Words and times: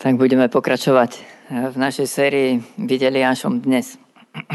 Tak 0.00 0.16
budeme 0.16 0.48
pokračovať 0.48 1.20
v 1.52 1.76
našej 1.76 2.08
sérii 2.08 2.56
Videli 2.80 3.20
Ašom 3.20 3.60
dnes. 3.60 4.00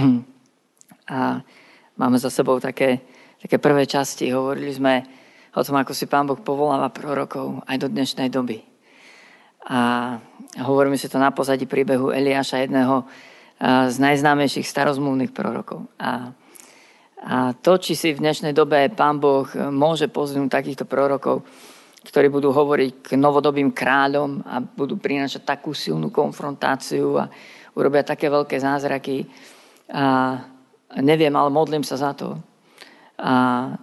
A 1.13 1.37
máme 2.01 2.17
za 2.17 2.33
sebou 2.33 2.57
také, 2.57 3.05
také 3.37 3.61
prvé 3.61 3.85
časti. 3.85 4.33
Hovorili 4.33 4.73
sme 4.73 5.05
o 5.53 5.61
tom, 5.61 5.77
ako 5.77 5.93
si 5.93 6.09
Pán 6.09 6.25
Boh 6.25 6.41
povoláva 6.41 6.89
prorokov 6.89 7.61
aj 7.69 7.77
do 7.77 7.93
dnešnej 7.93 8.33
doby. 8.33 8.65
A 9.69 10.17
hovoríme 10.65 10.97
si 10.97 11.13
to 11.13 11.21
na 11.21 11.29
pozadí 11.29 11.69
príbehu 11.69 12.09
Eliáša, 12.09 12.65
jedného 12.65 13.05
z 13.93 13.95
najznámejších 14.01 14.65
starozmluvných 14.65 15.29
prorokov. 15.29 15.85
A, 16.01 16.33
a 17.21 17.53
to, 17.53 17.77
či 17.77 17.93
si 17.93 18.17
v 18.17 18.21
dnešnej 18.25 18.57
dobe 18.57 18.89
Pán 18.89 19.21
Boh 19.21 19.45
môže 19.69 20.09
pozvnúť 20.09 20.49
takýchto 20.49 20.89
prorokov, 20.89 21.45
ktorí 22.05 22.29
budú 22.29 22.53
hovoriť 22.53 23.01
k 23.01 23.09
novodobým 23.17 23.73
kráľom 23.73 24.45
a 24.45 24.61
budú 24.61 24.95
prinášať 25.01 25.41
takú 25.41 25.73
silnú 25.73 26.13
konfrontáciu 26.13 27.17
a 27.17 27.25
urobia 27.73 28.05
také 28.05 28.29
veľké 28.29 28.61
zázraky. 28.61 29.25
A 29.89 30.37
neviem, 31.01 31.33
ale 31.33 31.49
modlím 31.49 31.81
sa 31.81 31.97
za 31.97 32.13
to. 32.13 32.37
A 33.17 33.73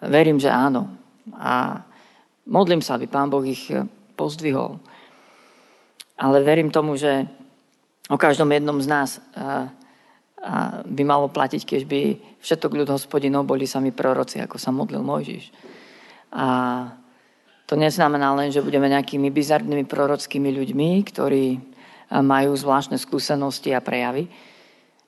verím, 0.00 0.40
že 0.40 0.48
áno. 0.48 0.88
A 1.36 1.84
modlím 2.48 2.80
sa, 2.80 2.96
aby 2.96 3.06
Pán 3.06 3.28
Boh 3.28 3.44
ich 3.44 3.68
pozdvihol. 4.16 4.80
Ale 6.16 6.40
verím 6.40 6.72
tomu, 6.72 6.96
že 6.96 7.28
o 8.08 8.16
každom 8.16 8.48
jednom 8.48 8.80
z 8.80 8.88
nás 8.88 9.10
by 10.86 11.02
malo 11.02 11.26
platiť, 11.28 11.62
keď 11.66 11.82
by 11.84 12.02
všetok 12.38 12.72
ľud 12.72 12.88
hospodinov 12.88 13.44
boli 13.50 13.66
sami 13.66 13.90
proroci, 13.90 14.38
ako 14.38 14.56
sa 14.56 14.70
modlil 14.70 15.02
Mojžiš. 15.02 15.50
A 16.30 16.46
to 17.66 17.74
neznamená 17.74 18.34
len, 18.38 18.54
že 18.54 18.62
budeme 18.62 18.86
nejakými 18.86 19.28
bizarnými 19.34 19.84
prorockými 19.84 20.54
ľuďmi, 20.54 20.90
ktorí 21.10 21.46
majú 22.22 22.54
zvláštne 22.54 22.94
skúsenosti 22.94 23.74
a 23.74 23.82
prejavy, 23.82 24.30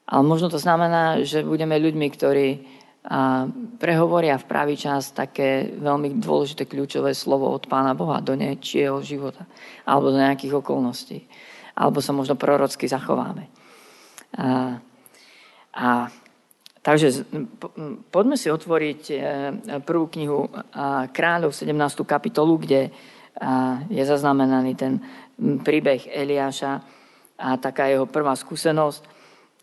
ale 0.09 0.23
možno 0.27 0.51
to 0.51 0.59
znamená, 0.59 1.23
že 1.23 1.47
budeme 1.47 1.79
ľuďmi, 1.79 2.07
ktorí 2.11 2.49
prehovoria 3.79 4.37
v 4.37 4.49
pravý 4.49 4.75
čas 4.77 5.15
také 5.15 5.71
veľmi 5.81 6.21
dôležité 6.21 6.69
kľúčové 6.69 7.17
slovo 7.17 7.49
od 7.49 7.65
Pána 7.71 7.97
Boha 7.97 8.21
do 8.21 8.37
niečieho 8.37 9.01
života 9.01 9.49
alebo 9.89 10.13
do 10.13 10.19
nejakých 10.21 10.61
okolností. 10.61 11.25
Alebo 11.79 12.03
sa 12.03 12.11
možno 12.11 12.35
prorocky 12.35 12.91
zachováme. 12.91 13.47
A, 14.35 14.77
a 15.73 15.89
Takže 16.89 17.29
poďme 18.09 18.41
si 18.41 18.49
otvoriť 18.49 19.03
e, 19.13 19.17
prvú 19.85 20.09
knihu 20.09 20.49
Kráľov, 21.13 21.53
17. 21.53 21.77
kapitolu, 22.09 22.65
kde 22.65 22.89
je 23.93 24.03
zaznamenaný 24.09 24.73
ten 24.73 24.97
príbeh 25.37 26.09
Eliáša 26.09 26.81
a 27.37 27.61
taká 27.61 27.93
jeho 27.93 28.09
prvá 28.09 28.33
skúsenosť. 28.33 29.05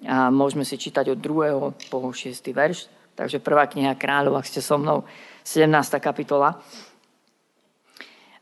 A 0.05 0.29
môžeme 0.29 0.61
si 0.61 0.77
čítať 0.77 1.17
od 1.17 1.19
2. 1.19 1.89
po 1.89 2.13
6. 2.13 2.29
verš. 2.53 2.93
Takže 3.17 3.41
prvá 3.41 3.65
kniha 3.65 3.97
Kráľov, 3.97 4.37
ak 4.37 4.45
ste 4.45 4.61
so 4.61 4.77
mnou, 4.77 5.01
17. 5.41 5.65
kapitola. 5.97 6.61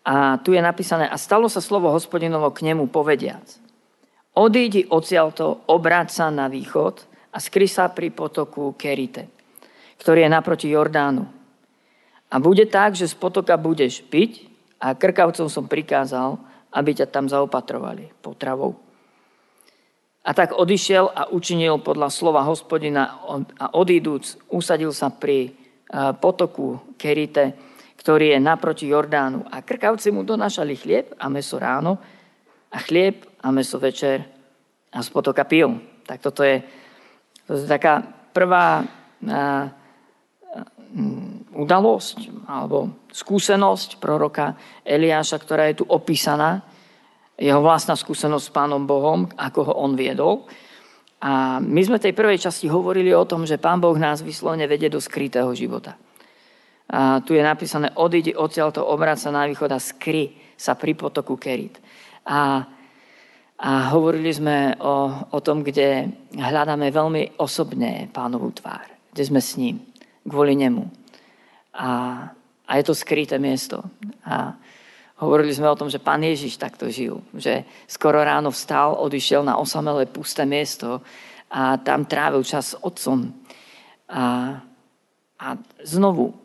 A 0.04 0.44
tu 0.44 0.52
je 0.52 0.60
napísané, 0.60 1.08
a 1.08 1.16
stalo 1.16 1.48
sa 1.48 1.64
slovo 1.64 1.88
hospodinovo 1.88 2.52
k 2.52 2.68
nemu 2.68 2.92
povediac. 2.92 3.48
Odídi 4.36 4.84
odsiaľto, 4.92 5.72
obráť 5.72 6.12
sa 6.12 6.28
na 6.28 6.52
východ 6.52 7.13
a 7.34 7.38
skry 7.42 7.66
sa 7.66 7.90
pri 7.90 8.14
potoku 8.14 8.78
Kerite, 8.78 9.28
ktorý 9.98 10.24
je 10.24 10.30
naproti 10.30 10.68
Jordánu. 10.70 11.26
A 12.30 12.36
bude 12.38 12.70
tak, 12.70 12.94
že 12.94 13.10
z 13.10 13.18
potoka 13.18 13.58
budeš 13.58 14.06
piť 14.06 14.46
a 14.78 14.94
krkavcom 14.94 15.50
som 15.50 15.66
prikázal, 15.66 16.38
aby 16.74 16.94
ťa 16.94 17.10
tam 17.10 17.26
zaopatrovali 17.26 18.14
potravou. 18.22 18.78
A 20.24 20.32
tak 20.32 20.56
odišiel 20.56 21.12
a 21.12 21.28
učinil 21.34 21.84
podľa 21.84 22.08
slova 22.08 22.48
hospodina 22.48 23.20
a 23.60 23.76
odíduc 23.76 24.40
usadil 24.50 24.96
sa 24.96 25.12
pri 25.12 25.52
potoku 26.22 26.96
Kerite, 26.96 27.54
ktorý 28.00 28.34
je 28.34 28.40
naproti 28.40 28.86
Jordánu. 28.88 29.46
A 29.52 29.62
krkavci 29.62 30.10
mu 30.10 30.26
donášali 30.26 30.74
chlieb 30.80 31.12
a 31.20 31.28
meso 31.28 31.60
ráno 31.60 32.00
a 32.72 32.80
chlieb 32.82 33.26
a 33.44 33.52
meso 33.52 33.78
večer 33.78 34.24
a 34.90 35.04
z 35.04 35.10
potoka 35.12 35.44
pil. 35.44 35.76
Tak 36.08 36.24
toto 36.24 36.42
je 36.42 36.64
to 37.48 37.60
je 37.60 37.68
taká 37.68 38.04
prvá 38.32 38.88
udalosť 41.54 42.18
alebo 42.50 43.08
skúsenosť 43.10 43.98
proroka 43.98 44.58
Eliáša, 44.86 45.38
ktorá 45.42 45.70
je 45.70 45.82
tu 45.82 45.86
opísaná. 45.88 46.62
Jeho 47.34 47.66
vlastná 47.66 47.98
skúsenosť 47.98 48.46
s 48.46 48.54
Pánom 48.54 48.86
Bohom, 48.86 49.26
ako 49.34 49.60
ho 49.72 49.74
on 49.74 49.98
viedol. 49.98 50.46
A 51.24 51.58
my 51.64 51.82
sme 51.82 51.98
tej 51.98 52.14
prvej 52.14 52.38
časti 52.38 52.70
hovorili 52.70 53.16
o 53.16 53.26
tom, 53.26 53.48
že 53.48 53.58
Pán 53.58 53.80
Boh 53.82 53.96
nás 53.96 54.22
vyslovne 54.22 54.68
vedie 54.68 54.92
do 54.92 55.02
skrytého 55.02 55.50
života. 55.56 55.98
A 56.94 57.24
tu 57.26 57.34
je 57.34 57.42
napísané, 57.42 57.90
odídi 57.96 58.36
odtiaľto, 58.36 58.86
obráť 58.86 59.26
sa 59.26 59.30
na 59.34 59.48
východ 59.50 59.72
a 59.72 59.82
skry 59.82 60.36
sa 60.54 60.78
pri 60.78 60.94
potoku 60.94 61.40
Kerit. 61.40 61.80
A 62.28 62.68
a 63.64 63.96
hovorili 63.96 64.28
sme 64.28 64.76
o, 64.76 65.08
o 65.32 65.40
tom, 65.40 65.64
kde 65.64 66.12
hľadáme 66.36 66.92
veľmi 66.92 67.40
osobne 67.40 68.12
pánovú 68.12 68.52
tvár, 68.52 68.92
kde 69.16 69.24
sme 69.24 69.40
s 69.40 69.56
ním, 69.56 69.80
kvôli 70.28 70.60
nemu. 70.60 70.84
A, 71.72 71.90
a 72.68 72.72
je 72.76 72.84
to 72.84 72.92
skryté 72.92 73.40
miesto. 73.40 73.80
A 74.28 74.60
hovorili 75.24 75.56
sme 75.56 75.72
o 75.72 75.80
tom, 75.80 75.88
že 75.88 76.04
pán 76.04 76.20
Ježiš 76.28 76.60
takto 76.60 76.92
žil. 76.92 77.24
Že 77.32 77.64
skoro 77.88 78.20
ráno 78.20 78.52
vstal, 78.52 79.00
odišiel 79.00 79.48
na 79.48 79.56
osamelé 79.56 80.12
pusté 80.12 80.44
miesto 80.44 81.00
a 81.48 81.80
tam 81.80 82.04
trávil 82.04 82.44
čas 82.44 82.76
s 82.76 82.80
otcom. 82.84 83.32
A, 84.12 84.60
a 85.40 85.48
znovu, 85.88 86.36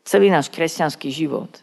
celý 0.00 0.32
náš 0.32 0.48
kresťanský 0.48 1.12
život, 1.12 1.60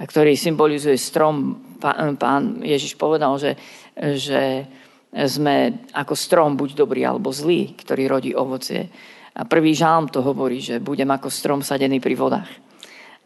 ktorý 0.00 0.40
symbolizuje 0.40 0.96
strom, 0.96 1.68
pán 2.16 2.60
Ježiš 2.62 2.94
povedal, 2.94 3.34
že 3.40 3.56
že 4.00 4.64
sme 5.10 5.86
ako 5.90 6.14
strom, 6.14 6.54
buď 6.54 6.78
dobrý 6.78 7.02
alebo 7.02 7.34
zlý, 7.34 7.74
ktorý 7.74 8.06
rodí 8.06 8.30
ovocie. 8.30 8.86
A 9.34 9.42
prvý 9.42 9.74
žálm 9.74 10.06
to 10.06 10.22
hovorí, 10.22 10.62
že 10.62 10.82
budem 10.82 11.10
ako 11.10 11.30
strom 11.30 11.60
sadený 11.62 11.98
pri 11.98 12.14
vodách, 12.14 12.50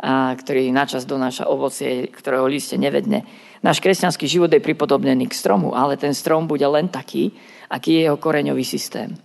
a 0.00 0.32
ktorý 0.32 0.72
načas 0.72 1.04
donáša 1.08 1.48
ovocie, 1.48 2.08
ktorého 2.08 2.48
liste 2.48 2.76
nevedne. 2.80 3.24
Náš 3.64 3.80
kresťanský 3.80 4.28
život 4.28 4.52
je 4.52 4.60
pripodobnený 4.60 5.28
k 5.28 5.38
stromu, 5.38 5.72
ale 5.72 5.96
ten 5.96 6.12
strom 6.12 6.44
bude 6.44 6.64
len 6.68 6.92
taký, 6.92 7.32
aký 7.72 8.00
je 8.00 8.02
jeho 8.08 8.20
koreňový 8.20 8.64
systém. 8.64 9.16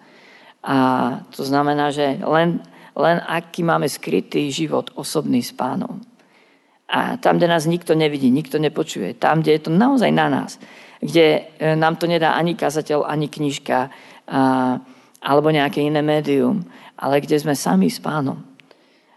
A 0.64 0.76
to 1.32 1.44
znamená, 1.44 1.92
že 1.92 2.20
len, 2.24 2.64
len 2.96 3.18
aký 3.24 3.64
máme 3.64 3.88
skrytý 3.88 4.52
život 4.52 4.92
osobný 4.96 5.44
s 5.44 5.52
pánom. 5.52 6.00
A 6.90 7.22
tam, 7.22 7.38
kde 7.38 7.48
nás 7.48 7.70
nikto 7.70 7.94
nevidí, 7.94 8.34
nikto 8.34 8.58
nepočuje, 8.58 9.14
tam, 9.14 9.46
kde 9.46 9.52
je 9.52 9.62
to 9.62 9.72
naozaj 9.72 10.10
na 10.10 10.26
nás, 10.30 10.58
kde 10.98 11.54
e, 11.62 11.76
nám 11.78 12.02
to 12.02 12.10
nedá 12.10 12.34
ani 12.34 12.58
kazateľ, 12.58 13.06
ani 13.06 13.30
knižka 13.30 13.90
alebo 15.20 15.50
nejaké 15.50 15.82
iné 15.82 16.06
médium, 16.06 16.62
ale 17.02 17.18
kde 17.18 17.42
sme 17.42 17.58
sami 17.58 17.90
s 17.90 17.98
pánom 17.98 18.38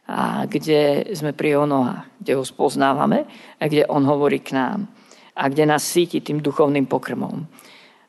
a 0.09 0.45
kde 0.51 1.13
sme 1.15 1.33
pri 1.33 1.57
jeho 1.57 1.67
nohách, 1.69 2.05
kde 2.19 2.33
ho 2.35 2.45
spoznávame 2.45 3.29
a 3.61 3.65
kde 3.69 3.87
on 3.87 4.03
hovorí 4.03 4.43
k 4.43 4.57
nám 4.57 4.91
a 5.37 5.49
kde 5.49 5.65
nás 5.65 5.87
síti 5.87 6.21
tým 6.21 6.43
duchovným 6.43 6.85
pokrmom. 6.91 7.47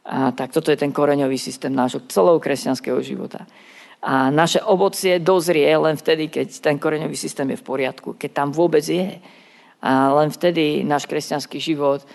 A 0.04 0.36
tak 0.36 0.52
toto 0.52 0.68
je 0.68 0.78
ten 0.78 0.92
koreňový 0.92 1.40
systém 1.40 1.72
nášho 1.72 2.04
celého 2.12 2.40
kresťanského 2.40 3.00
života. 3.00 3.48
A 4.04 4.28
naše 4.28 4.60
ovocie 4.60 5.24
dozrie 5.24 5.72
len 5.80 5.96
vtedy, 5.96 6.28
keď 6.28 6.60
ten 6.60 6.76
koreňový 6.76 7.16
systém 7.16 7.48
je 7.56 7.62
v 7.62 7.68
poriadku, 7.68 8.20
keď 8.20 8.32
tam 8.36 8.52
vôbec 8.52 8.84
je. 8.84 9.16
A 9.84 10.16
len 10.16 10.32
vtedy 10.32 10.88
náš 10.88 11.04
kresťanský 11.12 11.60
život 11.60 12.08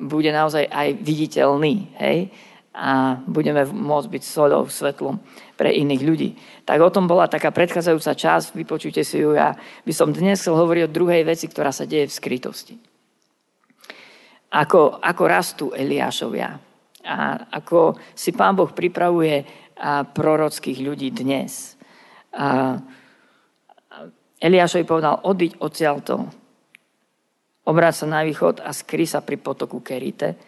bude 0.00 0.32
naozaj 0.32 0.64
aj 0.64 0.96
viditeľný. 0.96 1.92
Hej? 2.00 2.32
A 2.72 3.20
budeme 3.28 3.68
môcť 3.68 4.08
byť 4.16 4.22
soľou, 4.24 4.64
svetlom 4.72 5.20
pre 5.60 5.76
iných 5.76 6.02
ľudí. 6.04 6.30
Tak 6.64 6.80
o 6.80 6.88
tom 6.88 7.04
bola 7.04 7.28
taká 7.28 7.52
predchádzajúca 7.52 8.12
časť, 8.16 8.56
vypočujte 8.56 9.04
si 9.04 9.20
ju. 9.20 9.36
Ja 9.36 9.52
by 9.84 9.92
som 9.92 10.12
dnes 10.12 10.40
chcel 10.40 10.56
hovoriť 10.56 10.82
o 10.88 10.94
druhej 10.96 11.24
veci, 11.28 11.48
ktorá 11.48 11.68
sa 11.68 11.84
deje 11.84 12.08
v 12.08 12.16
skrytosti. 12.16 12.74
Ako, 14.56 14.96
ako 15.00 15.22
rastú 15.28 15.66
Eliášovia. 15.76 16.56
A 17.04 17.16
ako 17.60 17.96
si 18.16 18.32
Pán 18.32 18.56
Boh 18.56 18.72
pripravuje 18.72 19.44
prorockých 20.16 20.80
ľudí 20.80 21.12
dnes. 21.12 21.76
A 22.32 22.80
Eliášovi 24.40 24.84
povedal, 24.84 25.20
odiť 25.24 25.60
odtiaľto, 25.60 26.28
obráť 27.66 28.04
sa 28.04 28.06
na 28.06 28.22
východ 28.22 28.62
a 28.62 28.70
skry 28.70 29.04
sa 29.04 29.20
pri 29.20 29.36
potoku 29.42 29.82
Kerite, 29.82 30.38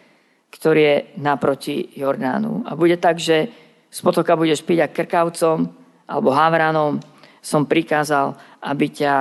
ktorý 0.49 0.81
je 0.81 0.97
naproti 1.19 1.91
Jordánu. 1.93 2.65
A 2.65 2.73
bude 2.73 2.95
tak, 2.97 3.19
že 3.19 3.51
z 3.91 3.99
potoka 3.99 4.39
budeš 4.39 4.63
piť 4.63 4.79
a 4.85 4.91
krkavcom 4.91 5.57
alebo 6.09 6.33
havranom 6.33 6.97
som 7.43 7.67
prikázal, 7.67 8.33
aby 8.63 8.85
ťa 8.89 9.13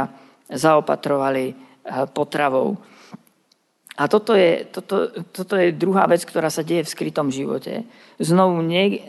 zaopatrovali 0.48 1.44
eh, 1.50 1.54
potravou. 2.08 2.78
A 3.98 4.06
toto 4.06 4.30
je, 4.38 4.62
toto, 4.70 5.10
toto 5.34 5.58
je 5.58 5.74
druhá 5.74 6.06
vec, 6.06 6.22
ktorá 6.22 6.54
sa 6.54 6.62
deje 6.62 6.86
v 6.86 6.92
skrytom 6.94 7.34
živote. 7.34 7.82
Znovu 8.22 8.62
niek, 8.62 9.02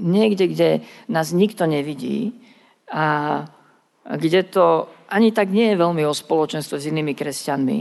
niekde, 0.00 0.48
kde 0.48 0.70
nás 1.12 1.36
nikto 1.36 1.68
nevidí 1.68 2.40
a 2.88 3.44
kde 4.16 4.40
to 4.48 4.88
ani 5.12 5.36
tak 5.36 5.52
nie 5.52 5.74
je 5.74 5.82
veľmi 5.84 6.08
o 6.08 6.16
spoločenstve 6.16 6.76
s 6.80 6.88
inými 6.88 7.12
kresťanmi. 7.12 7.78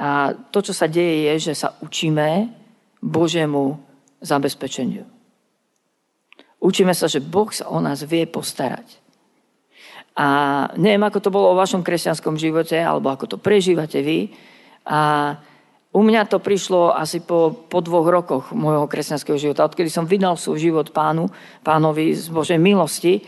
A 0.00 0.32
to, 0.48 0.64
čo 0.64 0.72
sa 0.72 0.88
deje, 0.88 1.28
je, 1.28 1.52
že 1.52 1.54
sa 1.60 1.76
učíme 1.84 2.48
Božiemu 3.04 3.76
zabezpečeniu. 4.24 5.04
Učíme 6.60 6.96
sa, 6.96 7.04
že 7.08 7.20
Boh 7.20 7.48
sa 7.52 7.68
o 7.68 7.80
nás 7.84 8.00
vie 8.04 8.24
postarať. 8.24 9.00
A 10.16 10.26
neviem, 10.76 11.00
ako 11.04 11.20
to 11.20 11.32
bolo 11.32 11.52
o 11.52 11.60
vašom 11.60 11.84
kresťanskom 11.84 12.36
živote, 12.40 12.76
alebo 12.76 13.12
ako 13.12 13.36
to 13.36 13.36
prežívate 13.40 14.00
vy. 14.00 14.32
A 14.88 15.32
u 15.90 16.00
mňa 16.00 16.28
to 16.28 16.40
prišlo 16.40 16.92
asi 16.92 17.20
po, 17.24 17.66
po 17.68 17.80
dvoch 17.80 18.06
rokoch 18.06 18.44
môjho 18.56 18.86
kresťanského 18.86 19.36
života, 19.40 19.66
odkedy 19.66 19.88
som 19.88 20.06
vydal 20.06 20.36
svoj 20.36 20.60
život 20.60 20.92
pánu, 20.92 21.28
pánovi 21.64 22.16
z 22.16 22.28
Božej 22.28 22.60
milosti. 22.60 23.24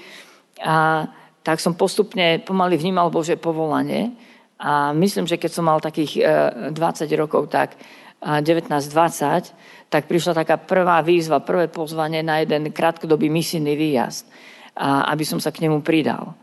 A 0.63 1.09
tak 1.43 1.59
som 1.59 1.75
postupne 1.75 2.39
pomaly 2.45 2.79
vnímal 2.79 3.11
Bože 3.11 3.35
povolanie. 3.35 4.15
A 4.63 4.95
myslím, 4.95 5.27
že 5.27 5.43
keď 5.43 5.51
som 5.51 5.67
mal 5.67 5.83
takých 5.83 6.23
20 6.71 6.79
e, 6.79 7.15
rokov, 7.19 7.51
tak 7.51 7.75
19-20, 8.23 9.91
tak 9.91 10.07
prišla 10.07 10.47
taká 10.47 10.55
prvá 10.55 11.03
výzva, 11.03 11.43
prvé 11.43 11.67
pozvanie 11.67 12.23
na 12.23 12.39
jeden 12.39 12.71
krátkodobý 12.71 13.27
misijný 13.27 13.75
výjazd, 13.75 14.31
aby 14.79 15.27
som 15.27 15.43
sa 15.43 15.51
k 15.51 15.67
nemu 15.67 15.83
pridal. 15.83 16.39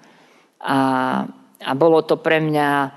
A, 0.59 0.79
a 1.63 1.71
bolo 1.79 2.03
to 2.03 2.19
pre 2.19 2.43
mňa 2.43 2.69
a, 2.75 2.91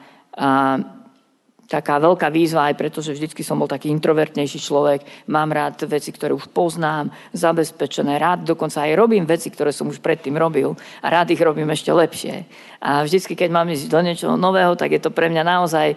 taká 1.73 1.97
veľká 1.97 2.29
výzva 2.29 2.69
aj 2.69 2.77
preto, 2.77 3.01
že 3.01 3.17
vždy 3.17 3.33
som 3.41 3.57
bol 3.57 3.65
taký 3.65 3.89
introvertnejší 3.89 4.61
človek, 4.61 5.01
mám 5.33 5.49
rád 5.57 5.81
veci, 5.89 6.13
ktoré 6.13 6.37
už 6.37 6.53
poznám, 6.53 7.09
zabezpečené, 7.33 8.21
rád 8.21 8.45
dokonca 8.45 8.85
aj 8.85 8.93
robím 8.93 9.25
veci, 9.25 9.49
ktoré 9.49 9.73
som 9.73 9.89
už 9.89 10.05
predtým 10.05 10.37
robil 10.37 10.77
a 11.01 11.07
rád 11.09 11.33
ich 11.33 11.41
robím 11.41 11.73
ešte 11.73 11.89
lepšie. 11.89 12.45
A 12.85 13.09
vždycky, 13.09 13.33
keď 13.33 13.49
mám 13.49 13.73
ísť 13.73 13.89
do 13.89 14.01
niečoho 14.05 14.37
nového, 14.37 14.77
tak 14.77 14.93
je 14.93 15.01
to 15.01 15.09
pre 15.09 15.33
mňa 15.33 15.43
naozaj 15.49 15.97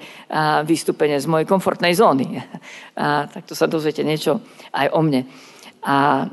vystúpenie 0.64 1.20
z 1.20 1.28
mojej 1.28 1.50
komfortnej 1.50 1.92
zóny. 1.92 2.40
A 2.96 3.28
takto 3.28 3.58
sa 3.58 3.68
dozviete 3.68 4.08
niečo 4.08 4.40
aj 4.72 4.88
o 4.96 5.04
mne. 5.04 5.28
A 5.84 6.24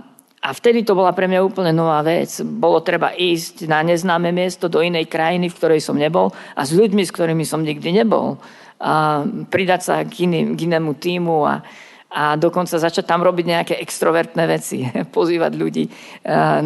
a 0.42 0.50
vtedy 0.50 0.82
to 0.82 0.98
bola 0.98 1.14
pre 1.14 1.30
mňa 1.30 1.38
úplne 1.38 1.70
nová 1.70 2.02
vec. 2.02 2.42
Bolo 2.42 2.82
treba 2.82 3.14
ísť 3.14 3.70
na 3.70 3.78
neznáme 3.86 4.34
miesto 4.34 4.66
do 4.66 4.82
inej 4.82 5.06
krajiny, 5.06 5.46
v 5.46 5.54
ktorej 5.54 5.78
som 5.78 5.94
nebol 5.94 6.34
a 6.58 6.66
s 6.66 6.74
ľuďmi, 6.74 7.06
s 7.06 7.14
ktorými 7.14 7.46
som 7.46 7.62
nikdy 7.62 8.02
nebol 8.02 8.42
a 8.82 9.22
pridať 9.46 9.80
sa 9.86 9.94
k, 10.02 10.26
iným, 10.26 10.58
k 10.58 10.66
inému 10.66 10.98
týmu 10.98 11.46
a, 11.46 11.62
a 12.10 12.34
dokonca 12.34 12.82
začať 12.82 13.06
tam 13.06 13.22
robiť 13.22 13.46
nejaké 13.46 13.74
extrovertné 13.78 14.44
veci, 14.50 14.82
pozývať 15.16 15.52
ľudí 15.54 15.84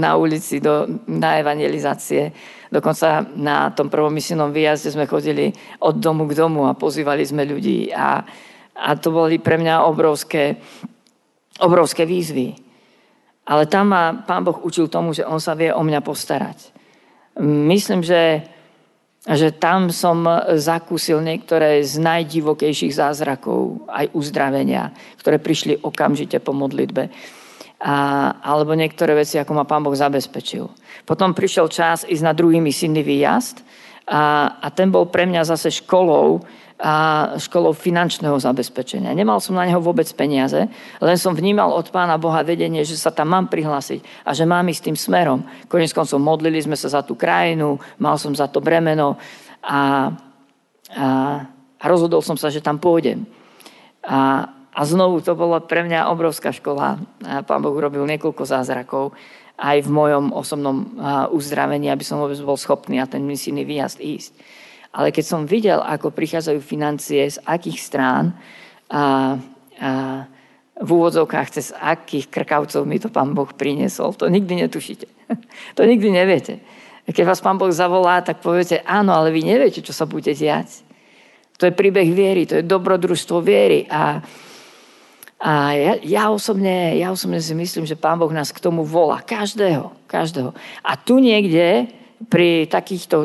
na 0.00 0.16
ulici 0.16 0.64
do, 0.64 0.88
na 1.04 1.36
evangelizácie. 1.36 2.32
Dokonca 2.72 3.28
na 3.36 3.70
tom 3.76 3.92
prvom 3.92 4.10
misijnom 4.10 4.48
výjazde 4.48 4.96
sme 4.96 5.04
chodili 5.04 5.52
od 5.84 6.00
domu 6.00 6.24
k 6.24 6.34
domu 6.34 6.64
a 6.66 6.74
pozývali 6.74 7.22
sme 7.22 7.44
ľudí 7.44 7.92
a, 7.92 8.24
a 8.74 8.88
to 8.96 9.12
boli 9.12 9.36
pre 9.36 9.60
mňa 9.60 9.84
obrovské, 9.84 10.56
obrovské 11.60 12.08
výzvy. 12.08 12.56
Ale 13.46 13.70
tam 13.70 13.94
ma 13.94 14.24
pán 14.26 14.42
Boh 14.42 14.58
učil 14.66 14.90
tomu, 14.90 15.14
že 15.14 15.22
on 15.22 15.38
sa 15.38 15.54
vie 15.54 15.70
o 15.70 15.84
mňa 15.84 16.00
postarať. 16.02 16.74
Myslím, 17.44 18.02
že 18.02 18.42
že 19.34 19.50
tam 19.50 19.90
som 19.90 20.22
zakúsil 20.54 21.18
niektoré 21.18 21.82
z 21.82 21.98
najdivokejších 21.98 22.94
zázrakov, 22.94 23.82
aj 23.90 24.14
uzdravenia, 24.14 24.94
ktoré 25.18 25.42
prišli 25.42 25.82
okamžite 25.82 26.38
po 26.38 26.54
modlitbe. 26.54 27.10
A, 27.82 27.96
alebo 28.40 28.78
niektoré 28.78 29.18
veci, 29.18 29.36
ako 29.36 29.52
ma 29.52 29.66
Pán 29.66 29.82
Boh 29.82 29.92
zabezpečil. 29.98 30.70
Potom 31.02 31.34
prišiel 31.34 31.66
čas 31.68 32.06
ísť 32.06 32.22
na 32.24 32.32
druhý 32.32 32.62
misijný 32.62 33.02
výjazd 33.02 33.66
a, 34.06 34.56
a 34.62 34.66
ten 34.70 34.88
bol 34.94 35.10
pre 35.10 35.26
mňa 35.26 35.42
zase 35.42 35.82
školou, 35.82 36.46
a 36.76 36.94
školou 37.40 37.72
finančného 37.72 38.36
zabezpečenia. 38.36 39.16
Nemal 39.16 39.40
som 39.40 39.56
na 39.56 39.64
neho 39.64 39.80
vôbec 39.80 40.04
peniaze, 40.12 40.68
len 41.00 41.16
som 41.16 41.32
vnímal 41.32 41.72
od 41.72 41.88
Pána 41.88 42.20
Boha 42.20 42.44
vedenie, 42.44 42.84
že 42.84 43.00
sa 43.00 43.08
tam 43.08 43.32
mám 43.32 43.48
prihlásiť 43.48 44.04
a 44.28 44.36
že 44.36 44.44
mám 44.44 44.68
ísť 44.68 44.92
tým 44.92 44.96
smerom. 44.96 45.40
Konec 45.72 45.96
koncov 45.96 46.20
modlili 46.20 46.60
sme 46.60 46.76
sa 46.76 46.92
za 46.92 47.00
tú 47.00 47.16
krajinu, 47.16 47.80
mal 47.96 48.20
som 48.20 48.36
za 48.36 48.44
to 48.52 48.60
bremeno 48.60 49.16
a, 49.64 50.12
a, 50.92 51.08
a 51.80 51.84
rozhodol 51.88 52.20
som 52.20 52.36
sa, 52.36 52.52
že 52.52 52.60
tam 52.60 52.76
pôjdem. 52.76 53.24
A, 54.04 54.52
a 54.76 54.80
znovu 54.84 55.24
to 55.24 55.32
bola 55.32 55.64
pre 55.64 55.80
mňa 55.80 56.12
obrovská 56.12 56.52
škola. 56.52 57.00
A 57.24 57.40
pán 57.40 57.64
Boh 57.64 57.72
urobil 57.72 58.04
niekoľko 58.04 58.44
zázrakov 58.44 59.16
aj 59.56 59.80
v 59.80 59.88
mojom 59.88 60.36
osobnom 60.36 60.92
uzdravení, 61.32 61.88
aby 61.88 62.04
som 62.04 62.20
vôbec 62.20 62.36
bol 62.44 62.60
schopný 62.60 63.00
a 63.00 63.08
ten 63.08 63.24
misijný 63.24 63.64
výjazd 63.64 64.04
ísť. 64.04 64.32
Ale 64.96 65.12
keď 65.12 65.24
som 65.28 65.44
videl, 65.44 65.84
ako 65.84 66.08
prichádzajú 66.08 66.58
financie, 66.64 67.28
z 67.28 67.36
akých 67.44 67.78
strán 67.84 68.32
a, 68.88 69.36
a 69.76 70.24
v 70.76 70.88
úvodzovkách 70.88 71.48
cez 71.52 71.72
akých 71.76 72.32
krkavcov 72.32 72.88
mi 72.88 72.96
to 72.96 73.12
pán 73.12 73.36
Boh 73.36 73.48
priniesol, 73.48 74.16
to 74.16 74.32
nikdy 74.32 74.64
netušíte. 74.64 75.04
to 75.76 75.82
nikdy 75.84 76.08
neviete. 76.08 76.64
Keď 77.04 77.24
vás 77.28 77.44
pán 77.44 77.60
Boh 77.60 77.68
zavolá, 77.72 78.24
tak 78.24 78.40
poviete, 78.40 78.80
áno, 78.88 79.12
ale 79.12 79.32
vy 79.36 79.44
neviete, 79.44 79.84
čo 79.84 79.92
sa 79.92 80.08
bude 80.08 80.32
diať. 80.32 80.80
To 81.60 81.68
je 81.68 81.76
príbeh 81.76 82.08
viery, 82.12 82.48
to 82.48 82.60
je 82.60 82.64
dobrodružstvo 82.64 83.40
viery. 83.40 83.88
A, 83.88 84.20
a 85.40 85.52
ja, 85.76 85.92
ja, 86.00 86.22
osobne, 86.28 86.96
ja 86.96 87.12
osobne 87.12 87.40
si 87.40 87.52
myslím, 87.52 87.84
že 87.84 88.00
pán 88.00 88.16
Boh 88.16 88.32
nás 88.32 88.48
k 88.48 88.60
tomu 88.64 88.84
volá. 88.84 89.20
Každého, 89.20 89.92
každého. 90.08 90.56
A 90.84 90.92
tu 90.96 91.20
niekde 91.20 91.88
pri 92.16 92.64
takýchto, 92.66 93.16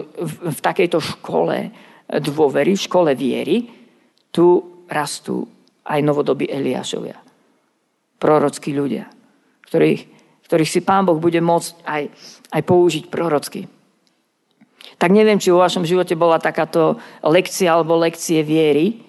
v 0.52 0.60
takejto 0.60 1.00
škole 1.00 1.72
dôvery, 2.12 2.76
v 2.76 2.86
škole 2.86 3.12
viery, 3.16 3.72
tu 4.32 4.60
rastú 4.92 5.48
aj 5.88 6.00
novodobí 6.04 6.52
Eliášovia. 6.52 7.16
Prorockí 8.20 8.76
ľudia, 8.76 9.08
ktorých, 9.66 10.02
ktorých 10.46 10.72
si 10.72 10.82
Pán 10.84 11.08
Boh 11.08 11.18
bude 11.18 11.40
môcť 11.40 11.72
aj, 11.88 12.04
aj 12.52 12.62
použiť 12.68 13.04
prorocky. 13.08 13.66
Tak 15.00 15.10
neviem, 15.10 15.42
či 15.42 15.50
vo 15.50 15.64
vašom 15.64 15.88
živote 15.88 16.14
bola 16.14 16.38
takáto 16.38 17.02
lekcia 17.26 17.74
alebo 17.74 17.98
lekcie 17.98 18.46
viery, 18.46 19.02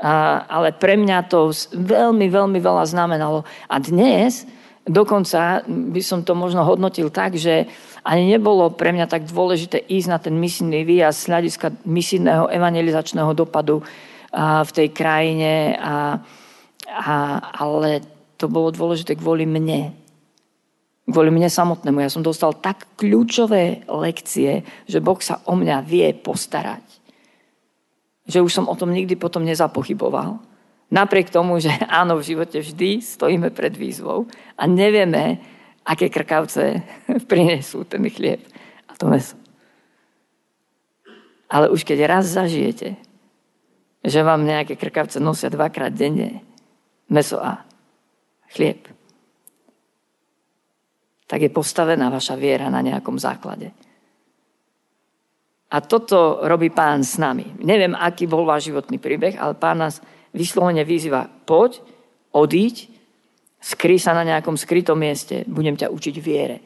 ale 0.00 0.72
pre 0.72 0.96
mňa 0.96 1.28
to 1.28 1.52
veľmi, 1.74 2.26
veľmi 2.32 2.58
veľa 2.58 2.84
znamenalo. 2.88 3.44
A 3.68 3.76
dnes 3.82 4.48
dokonca 4.88 5.64
by 5.68 6.02
som 6.04 6.24
to 6.24 6.32
možno 6.36 6.64
hodnotil 6.64 7.08
tak, 7.08 7.36
že 7.36 7.68
ani 8.04 8.36
nebolo 8.36 8.68
pre 8.68 8.92
mňa 8.92 9.08
tak 9.08 9.24
dôležité 9.24 9.80
ísť 9.80 10.08
na 10.12 10.18
ten 10.20 10.36
misijný 10.36 10.84
výjazd 10.84 11.18
z 11.24 11.28
hľadiska 11.32 11.66
misijného 11.88 12.52
evangelizačného 12.52 13.32
dopadu 13.32 13.80
v 14.64 14.70
tej 14.76 14.88
krajine, 14.92 15.78
a, 15.80 16.20
a, 16.90 17.14
ale 17.56 18.04
to 18.36 18.50
bolo 18.50 18.68
dôležité 18.74 19.16
kvôli 19.16 19.48
mne. 19.48 19.94
Kvôli 21.08 21.30
mne 21.32 21.48
samotnému. 21.48 22.02
Ja 22.02 22.12
som 22.12 22.20
dostal 22.20 22.52
tak 22.58 22.84
kľúčové 23.00 23.88
lekcie, 23.88 24.66
že 24.84 24.98
Boh 25.00 25.20
sa 25.22 25.40
o 25.48 25.56
mňa 25.56 25.86
vie 25.86 26.12
postarať. 26.12 26.84
Že 28.28 28.38
už 28.42 28.52
som 28.52 28.66
o 28.68 28.74
tom 28.76 28.92
nikdy 28.92 29.16
potom 29.16 29.48
nezapochyboval. 29.48 30.40
Napriek 30.92 31.32
tomu, 31.32 31.56
že 31.62 31.72
áno, 31.88 32.20
v 32.20 32.26
živote 32.34 32.60
vždy 32.60 33.00
stojíme 33.00 33.48
pred 33.54 33.72
výzvou 33.72 34.28
a 34.58 34.62
nevieme, 34.68 35.40
aké 35.84 36.08
krkavce 36.08 36.80
prinesú 37.30 37.84
ten 37.84 38.02
chlieb 38.08 38.40
a 38.88 38.96
to 38.96 39.06
meso. 39.06 39.36
Ale 41.48 41.68
už 41.70 41.84
keď 41.84 42.08
raz 42.08 42.32
zažijete, 42.32 42.96
že 44.04 44.20
vám 44.20 44.44
nejaké 44.44 44.76
krkavce 44.76 45.20
nosia 45.20 45.52
dvakrát 45.52 45.92
denne 45.92 46.44
meso 47.08 47.40
a 47.40 47.64
chlieb, 48.52 48.88
tak 51.24 51.40
je 51.40 51.50
postavená 51.52 52.12
vaša 52.12 52.36
viera 52.36 52.68
na 52.68 52.84
nejakom 52.84 53.16
základe. 53.16 53.72
A 55.74 55.82
toto 55.82 56.44
robí 56.46 56.70
pán 56.70 57.02
s 57.02 57.18
nami. 57.18 57.58
Neviem, 57.58 57.98
aký 57.98 58.30
bol 58.30 58.46
váš 58.46 58.70
životný 58.70 59.02
príbeh, 59.02 59.34
ale 59.34 59.58
pán 59.58 59.82
nás 59.82 59.98
vyslovene 60.30 60.86
vyzýva, 60.86 61.26
poď, 61.48 61.82
odíď 62.30 62.93
Skry 63.64 63.96
sa 63.96 64.12
na 64.12 64.28
nejakom 64.28 64.60
skrytom 64.60 65.00
mieste. 65.00 65.48
Budem 65.48 65.72
ťa 65.72 65.88
učiť 65.88 66.16
viere. 66.20 66.60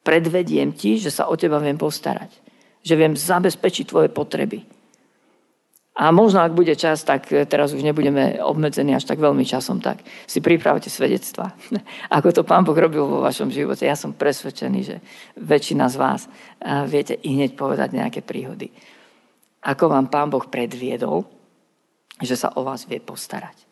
Predvediem 0.00 0.72
ti, 0.72 0.96
že 0.96 1.12
sa 1.12 1.28
o 1.28 1.36
teba 1.36 1.60
viem 1.60 1.76
postarať. 1.76 2.32
Že 2.80 2.94
viem 2.96 3.12
zabezpečiť 3.12 3.92
tvoje 3.92 4.08
potreby. 4.08 4.64
A 5.92 6.08
možno, 6.08 6.40
ak 6.40 6.56
bude 6.56 6.72
čas, 6.72 7.04
tak 7.04 7.28
teraz 7.28 7.76
už 7.76 7.84
nebudeme 7.84 8.40
obmedzení 8.40 8.96
až 8.96 9.04
tak 9.04 9.20
veľmi 9.20 9.44
časom, 9.44 9.84
tak 9.84 10.00
si 10.24 10.40
pripravte 10.40 10.88
svedectva. 10.88 11.52
Ako 12.16 12.32
to 12.32 12.48
Pán 12.48 12.64
Boh 12.64 12.72
robil 12.72 13.04
vo 13.04 13.20
vašom 13.20 13.52
živote. 13.52 13.84
Ja 13.84 13.92
som 13.92 14.16
presvedčený, 14.16 14.80
že 14.80 14.96
väčšina 15.36 15.92
z 15.92 15.96
vás 16.00 16.24
viete 16.88 17.20
i 17.20 17.36
hneď 17.36 17.52
povedať 17.52 17.92
nejaké 17.92 18.24
príhody. 18.24 18.72
Ako 19.60 19.92
vám 19.92 20.08
Pán 20.08 20.32
Boh 20.32 20.48
predviedol, 20.48 21.28
že 22.24 22.40
sa 22.40 22.56
o 22.56 22.64
vás 22.64 22.88
vie 22.88 22.96
postarať. 22.96 23.71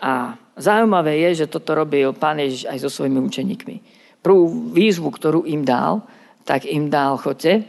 A 0.00 0.36
zaujímavé 0.56 1.16
je, 1.28 1.44
že 1.44 1.52
toto 1.52 1.72
robil 1.72 2.12
Pán 2.12 2.36
Ježiš 2.36 2.68
aj 2.68 2.78
so 2.84 2.90
svojimi 2.92 3.20
učeníkmi. 3.24 3.76
Prvú 4.20 4.74
výzvu, 4.74 5.08
ktorú 5.08 5.48
im 5.48 5.64
dal, 5.64 6.04
tak 6.44 6.68
im 6.68 6.92
dal, 6.92 7.16
chodte, 7.16 7.64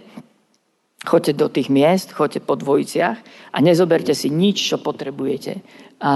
chodte 1.05 1.31
do 1.34 1.48
tých 1.48 1.72
miest, 1.72 2.12
chodte 2.12 2.43
po 2.43 2.60
dvojiciach 2.60 3.17
a 3.53 3.57
nezoberte 3.63 4.12
si 4.12 4.27
nič, 4.27 4.74
čo 4.74 4.77
potrebujete 4.81 5.63
a, 6.03 6.03
a 6.03 6.13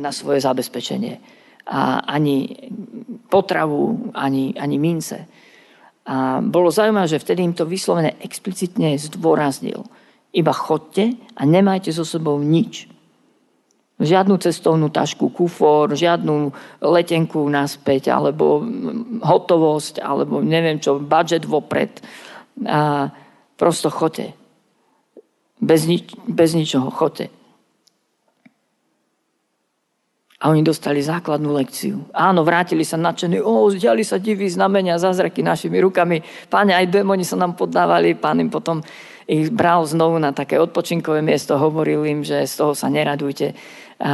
na 0.00 0.10
svoje 0.10 0.42
zabezpečenie. 0.42 1.14
A 1.68 2.00
ani 2.00 2.48
potravu, 3.28 4.12
ani, 4.16 4.56
ani 4.56 4.76
mince. 4.80 5.28
A 6.08 6.40
bolo 6.40 6.72
zaujímavé, 6.72 7.04
že 7.04 7.20
vtedy 7.20 7.44
im 7.44 7.52
to 7.52 7.68
vyslovene 7.68 8.16
explicitne 8.24 8.96
zdôraznil. 8.96 9.84
Iba 10.32 10.52
chodte 10.56 11.12
a 11.36 11.42
nemajte 11.44 11.92
so 11.92 12.08
sebou 12.08 12.40
nič. 12.40 12.88
Žiadnu 13.98 14.38
cestovnú 14.38 14.94
tašku, 14.94 15.34
kufor, 15.34 15.90
žiadnu 15.90 16.54
letenku 16.78 17.42
naspäť, 17.50 18.14
alebo 18.14 18.62
hotovosť, 19.26 19.98
alebo 19.98 20.38
neviem 20.38 20.78
čo, 20.78 21.02
budget 21.02 21.42
vopred. 21.42 21.98
A 22.62 23.10
prosto 23.58 23.90
chote. 23.90 24.38
Bez, 25.58 25.90
nič, 25.90 26.14
bez 26.30 26.54
ničoho 26.54 26.94
chote. 26.94 27.34
A 30.38 30.54
oni 30.54 30.62
dostali 30.62 31.02
základnú 31.02 31.50
lekciu. 31.50 32.06
Áno, 32.14 32.46
vrátili 32.46 32.86
sa 32.86 32.94
nadšení, 32.94 33.42
o, 33.42 33.66
zdiali 33.74 34.06
sa 34.06 34.22
diví 34.22 34.46
znamenia, 34.46 34.94
zázraky 34.94 35.42
našimi 35.42 35.82
rukami. 35.82 36.22
Páne, 36.46 36.78
aj 36.78 36.94
démoni 36.94 37.26
sa 37.26 37.34
nám 37.34 37.58
poddávali. 37.58 38.14
Pán 38.14 38.38
im 38.38 38.46
potom 38.46 38.78
ich 39.26 39.50
bral 39.50 39.82
znovu 39.82 40.22
na 40.22 40.30
také 40.30 40.62
odpočinkové 40.62 41.26
miesto, 41.26 41.58
hovoril 41.58 42.06
im, 42.06 42.22
že 42.22 42.46
z 42.46 42.54
toho 42.54 42.72
sa 42.78 42.86
neradujte. 42.86 43.58
A 43.98 44.12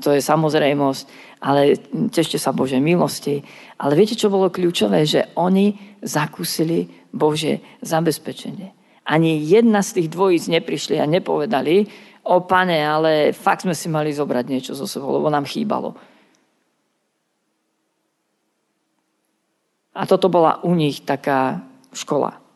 to 0.00 0.16
je 0.16 0.24
samozrejmosť, 0.24 1.04
ale 1.44 1.76
tešte 2.08 2.40
sa 2.40 2.56
Bože 2.56 2.80
milosti. 2.80 3.44
Ale 3.76 3.92
viete, 3.92 4.16
čo 4.16 4.32
bolo 4.32 4.48
kľúčové? 4.48 5.04
Že 5.04 5.36
oni 5.36 5.76
zakúsili 6.00 6.88
Bože 7.12 7.60
zabezpečenie. 7.84 8.72
Ani 9.08 9.40
jedna 9.44 9.84
z 9.84 10.00
tých 10.00 10.08
dvojíc 10.12 10.48
neprišli 10.48 10.96
a 11.00 11.08
nepovedali, 11.08 11.88
o 12.28 12.44
pane, 12.44 12.76
ale 12.76 13.32
fakt 13.32 13.64
sme 13.64 13.72
si 13.72 13.88
mali 13.88 14.12
zobrať 14.12 14.44
niečo 14.52 14.72
zo 14.76 14.84
sebou, 14.84 15.16
lebo 15.16 15.32
nám 15.32 15.48
chýbalo. 15.48 15.96
A 19.96 20.04
toto 20.04 20.28
bola 20.28 20.60
u 20.62 20.76
nich 20.76 21.02
taká 21.02 21.64
škola. 21.90 22.47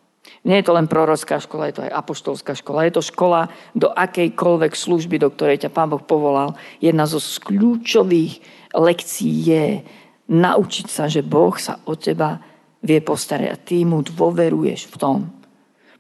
Nie 0.43 0.59
je 0.59 0.67
to 0.67 0.75
len 0.75 0.91
prorocká 0.91 1.39
škola, 1.39 1.71
je 1.71 1.79
to 1.79 1.85
aj 1.87 1.95
apoštolská 2.03 2.53
škola. 2.59 2.91
Je 2.91 2.99
to 2.99 3.03
škola 3.07 3.47
do 3.79 3.95
akejkoľvek 3.95 4.75
služby, 4.75 5.23
do 5.23 5.31
ktorej 5.31 5.63
ťa 5.63 5.71
Pán 5.71 5.87
Boh 5.87 6.03
povolal. 6.03 6.59
Jedna 6.83 7.07
zo 7.07 7.23
kľúčových 7.23 8.43
lekcií 8.75 9.35
je 9.47 9.65
naučiť 10.27 10.87
sa, 10.91 11.07
že 11.07 11.23
Boh 11.23 11.55
sa 11.55 11.79
o 11.87 11.95
teba 11.95 12.43
vie 12.83 12.99
postarať 12.99 13.49
a 13.55 13.61
ty 13.63 13.87
mu 13.87 14.03
dôveruješ 14.03 14.91
v 14.91 14.97
tom. 14.99 15.19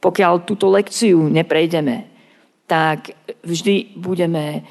Pokiaľ 0.03 0.43
túto 0.43 0.67
lekciu 0.75 1.23
neprejdeme, 1.31 2.11
tak 2.67 3.15
vždy 3.47 3.95
budeme 3.95 4.67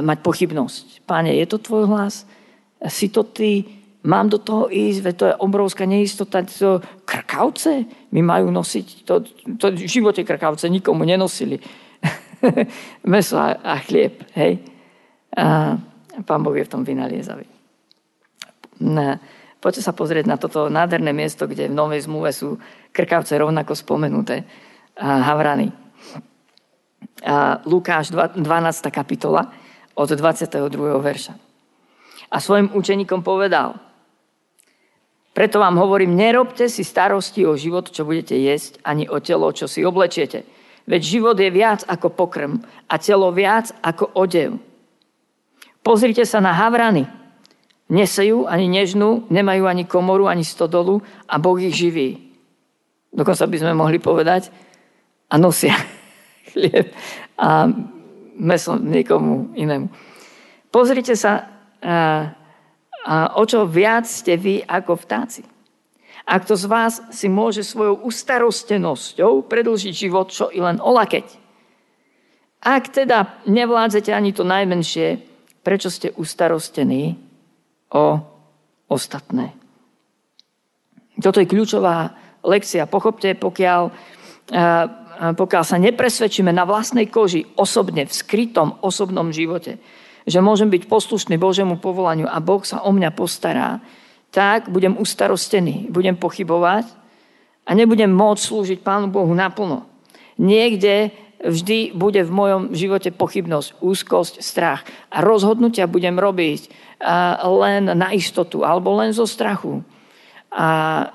mať 0.00 0.18
pochybnosť. 0.24 1.04
Páne, 1.04 1.36
je 1.36 1.44
to 1.44 1.60
tvoj 1.60 1.84
hlas? 1.92 2.24
Si 2.88 3.12
to 3.12 3.20
ty? 3.20 3.83
Mám 4.04 4.28
do 4.28 4.36
toho 4.36 4.68
ísť? 4.68 5.00
Veď 5.00 5.14
to 5.16 5.26
je 5.32 5.40
obrovská 5.40 5.88
neistota. 5.88 6.44
To 6.60 6.84
krkavce 7.08 7.88
mi 8.12 8.20
majú 8.20 8.52
nosiť. 8.52 9.08
To, 9.08 9.24
to 9.56 9.72
v 9.72 9.88
živote 9.88 10.20
krkavce 10.28 10.68
nikomu 10.68 11.08
nenosili. 11.08 11.56
Meso 13.12 13.40
a, 13.40 13.56
a 13.64 13.80
chlieb. 13.80 14.20
Hej? 14.36 14.60
A 15.32 15.80
pán 16.28 16.44
Boh 16.44 16.52
je 16.52 16.68
v 16.68 16.72
tom 16.72 16.84
vynaliezavý. 16.84 17.48
Poďte 19.64 19.80
sa 19.80 19.96
pozrieť 19.96 20.28
na 20.28 20.36
toto 20.36 20.68
nádherné 20.68 21.16
miesto, 21.16 21.48
kde 21.48 21.72
v 21.72 21.78
Novej 21.78 22.04
zmluve 22.04 22.28
sú 22.36 22.60
krkavce 22.92 23.40
rovnako 23.40 23.72
spomenuté. 23.72 24.44
A 25.00 25.24
havrany. 25.32 25.72
Lukáš 27.64 28.12
12. 28.12 28.36
kapitola 28.92 29.48
od 29.96 30.12
22. 30.12 30.68
verša. 31.00 31.34
A 32.28 32.36
svojim 32.36 32.68
učeníkom 32.76 33.24
povedal, 33.24 33.80
preto 35.34 35.58
vám 35.58 35.74
hovorím, 35.82 36.14
nerobte 36.14 36.70
si 36.70 36.86
starosti 36.86 37.42
o 37.42 37.58
život, 37.58 37.90
čo 37.90 38.06
budete 38.06 38.38
jesť, 38.38 38.78
ani 38.86 39.10
o 39.10 39.18
telo, 39.18 39.50
čo 39.50 39.66
si 39.66 39.82
oblečiete. 39.82 40.46
Veď 40.86 41.00
život 41.02 41.34
je 41.34 41.50
viac 41.50 41.82
ako 41.90 42.14
pokrm 42.14 42.62
a 42.86 42.94
telo 43.02 43.34
viac 43.34 43.74
ako 43.82 44.14
odev. 44.14 44.62
Pozrite 45.82 46.22
sa 46.22 46.38
na 46.38 46.54
havrany. 46.54 47.10
Nesejú 47.90 48.46
ani 48.46 48.70
nežnú, 48.70 49.26
nemajú 49.28 49.66
ani 49.66 49.84
komoru, 49.84 50.30
ani 50.30 50.46
stodolu 50.46 51.02
a 51.28 51.36
Boh 51.36 51.58
ich 51.58 51.74
živí. 51.76 52.30
Dokonca 53.10 53.44
by 53.50 53.56
sme 53.58 53.72
mohli 53.74 53.98
povedať 53.98 54.54
a 55.28 55.34
nosia 55.34 55.74
chlieb 56.54 56.94
a 57.34 57.66
meso 58.38 58.78
niekomu 58.78 59.50
inému. 59.58 59.90
Pozrite 60.70 61.18
sa, 61.18 61.50
o 63.10 63.42
čo 63.44 63.68
viac 63.68 64.08
ste 64.08 64.36
vy 64.40 64.64
ako 64.64 64.96
vtáci. 64.96 65.44
A 66.24 66.40
kto 66.40 66.56
z 66.56 66.64
vás 66.64 66.94
si 67.12 67.28
môže 67.28 67.60
svojou 67.60 68.00
ustarostenosťou 68.08 69.44
predlžiť 69.44 69.92
život, 69.92 70.32
čo 70.32 70.48
i 70.48 70.56
len 70.64 70.80
olakeť. 70.80 71.36
Ak 72.64 72.88
teda 72.88 73.44
nevládzete 73.44 74.08
ani 74.08 74.32
to 74.32 74.40
najmenšie, 74.40 75.20
prečo 75.60 75.92
ste 75.92 76.16
ustarostení 76.16 77.20
o 77.92 78.24
ostatné? 78.88 79.52
Toto 81.20 81.44
je 81.44 81.50
kľúčová 81.52 82.16
lekcia. 82.40 82.88
Pochopte, 82.88 83.36
pokiaľ 83.36 83.92
pokiaľ 85.14 85.62
sa 85.64 85.78
nepresvedčíme 85.80 86.50
na 86.50 86.66
vlastnej 86.66 87.08
koži 87.08 87.46
osobne, 87.56 88.04
v 88.04 88.12
skrytom 88.12 88.82
osobnom 88.82 89.30
živote, 89.30 89.78
že 90.24 90.40
môžem 90.40 90.72
byť 90.72 90.88
poslušný 90.88 91.36
Božiemu 91.36 91.76
povolaniu 91.76 92.28
a 92.28 92.40
Boh 92.40 92.64
sa 92.64 92.80
o 92.84 92.90
mňa 92.92 93.12
postará, 93.12 93.80
tak 94.32 94.72
budem 94.72 94.98
ustarostený, 94.98 95.92
budem 95.92 96.18
pochybovať 96.18 96.90
a 97.64 97.70
nebudem 97.72 98.10
môcť 98.10 98.42
slúžiť 98.42 98.78
Pánu 98.82 99.12
Bohu 99.12 99.30
naplno. 99.30 99.86
Niekde 100.40 101.14
vždy 101.44 101.94
bude 101.94 102.24
v 102.24 102.32
mojom 102.32 102.62
živote 102.74 103.12
pochybnosť, 103.14 103.78
úzkosť, 103.78 104.34
strach. 104.40 104.82
A 105.12 105.22
rozhodnutia 105.22 105.86
budem 105.86 106.18
robiť 106.18 106.72
len 107.44 107.94
na 107.94 108.10
istotu 108.10 108.64
alebo 108.64 108.96
len 108.96 109.12
zo 109.12 109.28
strachu 109.28 109.84
a 110.54 110.68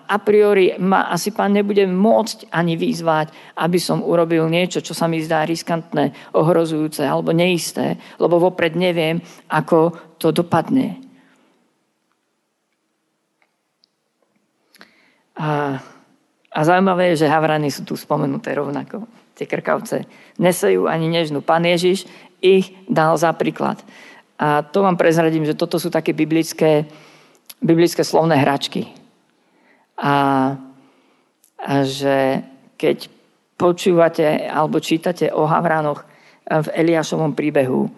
a 0.10 0.18
priori 0.20 0.76
ma 0.82 1.08
asi 1.08 1.32
pán 1.32 1.56
nebude 1.56 1.88
môcť 1.88 2.52
ani 2.52 2.76
vyzvať, 2.76 3.56
aby 3.62 3.80
som 3.80 4.04
urobil 4.04 4.50
niečo, 4.52 4.84
čo 4.84 4.92
sa 4.92 5.08
mi 5.08 5.24
zdá 5.24 5.48
riskantné, 5.48 6.34
ohrozujúce 6.36 7.06
alebo 7.08 7.32
neisté, 7.32 7.96
lebo 8.20 8.36
vopred 8.36 8.76
neviem, 8.76 9.24
ako 9.48 9.96
to 10.20 10.36
dopadne. 10.36 11.00
A, 15.40 15.80
a 16.52 16.60
zaujímavé 16.60 17.16
je, 17.16 17.24
že 17.24 17.32
havrany 17.32 17.72
sú 17.72 17.88
tu 17.88 17.96
spomenuté 17.96 18.52
rovnako. 18.60 19.08
Tie 19.40 19.48
krkavce 19.48 20.04
nesejú 20.36 20.92
ani 20.92 21.08
nežnú. 21.08 21.40
Pán 21.40 21.64
Ježiš 21.64 22.04
ich 22.44 22.76
dal 22.92 23.16
za 23.16 23.32
príklad. 23.32 23.80
A 24.36 24.68
to 24.68 24.84
vám 24.84 25.00
prezradím, 25.00 25.48
že 25.48 25.56
toto 25.56 25.80
sú 25.80 25.88
také 25.88 26.12
biblické, 26.12 26.92
biblické 27.64 28.04
slovné 28.04 28.36
hračky 28.36 28.99
a, 30.00 30.16
a 31.60 31.74
že 31.84 32.40
keď 32.80 33.12
počúvate 33.60 34.48
alebo 34.48 34.80
čítate 34.80 35.28
o 35.36 35.44
Havranoch 35.44 36.08
v 36.48 36.68
Eliášovom 36.72 37.36
príbehu, 37.36 37.92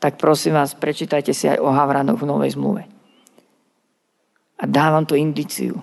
tak 0.00 0.16
prosím 0.16 0.56
vás, 0.56 0.72
prečítajte 0.72 1.36
si 1.36 1.46
aj 1.46 1.60
o 1.60 1.68
Havranoch 1.68 2.16
v 2.16 2.26
Novej 2.26 2.56
zmluve. 2.56 2.88
A 4.58 4.64
dávam 4.64 5.04
to 5.04 5.12
indiciu, 5.12 5.76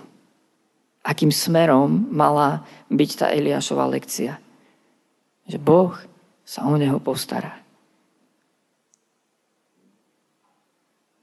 akým 1.05 1.29
smerom 1.29 2.09
mala 2.09 2.65
byť 2.89 3.09
tá 3.15 3.25
Eliášova 3.29 3.85
lekcia. 3.87 4.41
Že 5.45 5.57
Boh 5.61 5.93
sa 6.41 6.65
o 6.65 6.73
neho 6.75 6.97
postará. 6.97 7.61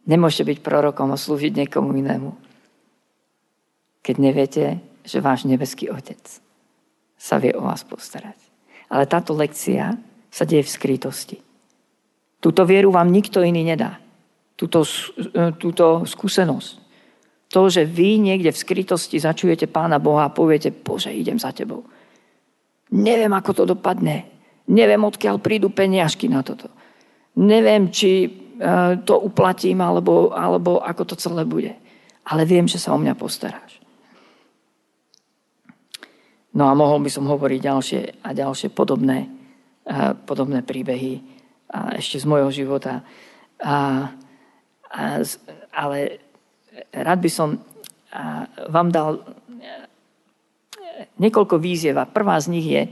Nemôžete 0.06 0.54
byť 0.54 0.58
prorokom 0.62 1.10
a 1.10 1.18
slúžiť 1.18 1.66
niekomu 1.66 1.90
inému 1.98 2.45
keď 4.06 4.16
neviete, 4.22 4.64
že 5.02 5.18
váš 5.18 5.50
nebeský 5.50 5.90
Otec 5.90 6.22
sa 7.18 7.42
vie 7.42 7.50
o 7.50 7.66
vás 7.66 7.82
postarať. 7.82 8.38
Ale 8.86 9.10
táto 9.10 9.34
lekcia 9.34 9.98
sa 10.30 10.44
deje 10.46 10.62
v 10.62 10.74
skrytosti. 10.78 11.38
Túto 12.38 12.62
vieru 12.62 12.94
vám 12.94 13.10
nikto 13.10 13.42
iný 13.42 13.66
nedá. 13.66 13.98
Túto, 14.54 14.86
e, 14.86 15.50
túto 15.58 16.06
skúsenosť. 16.06 16.86
To, 17.50 17.66
že 17.66 17.82
vy 17.82 18.22
niekde 18.22 18.54
v 18.54 18.62
skrytosti 18.62 19.18
začujete 19.18 19.66
Pána 19.66 19.98
Boha 19.98 20.30
a 20.30 20.34
poviete, 20.34 20.70
Bože, 20.70 21.10
idem 21.10 21.42
za 21.42 21.50
tebou. 21.50 21.82
Neviem, 22.94 23.34
ako 23.34 23.50
to 23.58 23.64
dopadne. 23.74 24.30
Neviem, 24.70 25.02
odkiaľ 25.02 25.42
prídu 25.42 25.74
peniažky 25.74 26.30
na 26.30 26.46
toto. 26.46 26.70
Neviem, 27.42 27.90
či 27.90 28.22
e, 28.22 28.28
to 29.02 29.18
uplatím, 29.18 29.82
alebo, 29.82 30.30
alebo 30.30 30.78
ako 30.78 31.02
to 31.10 31.14
celé 31.18 31.42
bude. 31.42 31.74
Ale 32.22 32.46
viem, 32.46 32.70
že 32.70 32.78
sa 32.78 32.94
o 32.94 32.98
mňa 33.02 33.18
postaráš. 33.18 33.85
No 36.56 36.72
a 36.72 36.72
mohol 36.72 37.04
by 37.04 37.10
som 37.12 37.28
hovoriť 37.28 37.60
ďalšie 37.60 38.00
a 38.24 38.32
ďalšie 38.32 38.72
podobné, 38.72 39.28
podobné 40.24 40.64
príbehy 40.64 41.20
a 41.68 42.00
ešte 42.00 42.16
z 42.16 42.24
môjho 42.24 42.48
života. 42.48 43.04
A, 43.60 44.08
a, 44.88 45.20
ale 45.76 45.98
rád 46.96 47.20
by 47.20 47.30
som 47.30 47.60
vám 48.72 48.88
dal 48.88 49.20
niekoľko 51.20 51.60
výziev 51.60 52.00
a 52.00 52.08
prvá 52.08 52.40
z 52.40 52.46
nich 52.48 52.64
je 52.64 52.82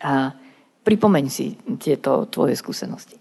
a 0.00 0.32
pripomeň 0.80 1.24
si 1.28 1.60
tieto 1.76 2.24
tvoje 2.32 2.56
skúsenosti. 2.56 3.20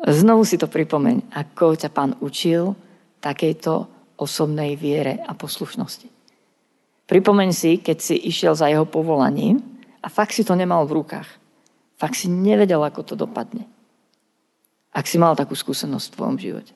Znovu 0.00 0.42
si 0.42 0.58
to 0.58 0.66
pripomeň, 0.66 1.30
ako 1.38 1.78
ťa 1.78 1.90
pán 1.94 2.18
učil 2.18 2.74
takejto 3.22 3.86
osobnej 4.18 4.74
viere 4.74 5.22
a 5.22 5.36
poslušnosti. 5.38 6.19
Pripomeň 7.10 7.50
si, 7.50 7.82
keď 7.82 7.98
si 7.98 8.14
išiel 8.14 8.54
za 8.54 8.70
jeho 8.70 8.86
povolaním 8.86 9.58
a 9.98 10.06
fakt 10.06 10.30
si 10.30 10.46
to 10.46 10.54
nemal 10.54 10.86
v 10.86 11.02
rukách. 11.02 11.26
Fakt 11.98 12.14
si 12.14 12.30
nevedel, 12.30 12.78
ako 12.78 13.02
to 13.02 13.14
dopadne. 13.18 13.66
Ak 14.94 15.10
si 15.10 15.18
mal 15.18 15.34
takú 15.34 15.58
skúsenosť 15.58 16.06
v 16.06 16.14
tvojom 16.14 16.36
živote. 16.38 16.72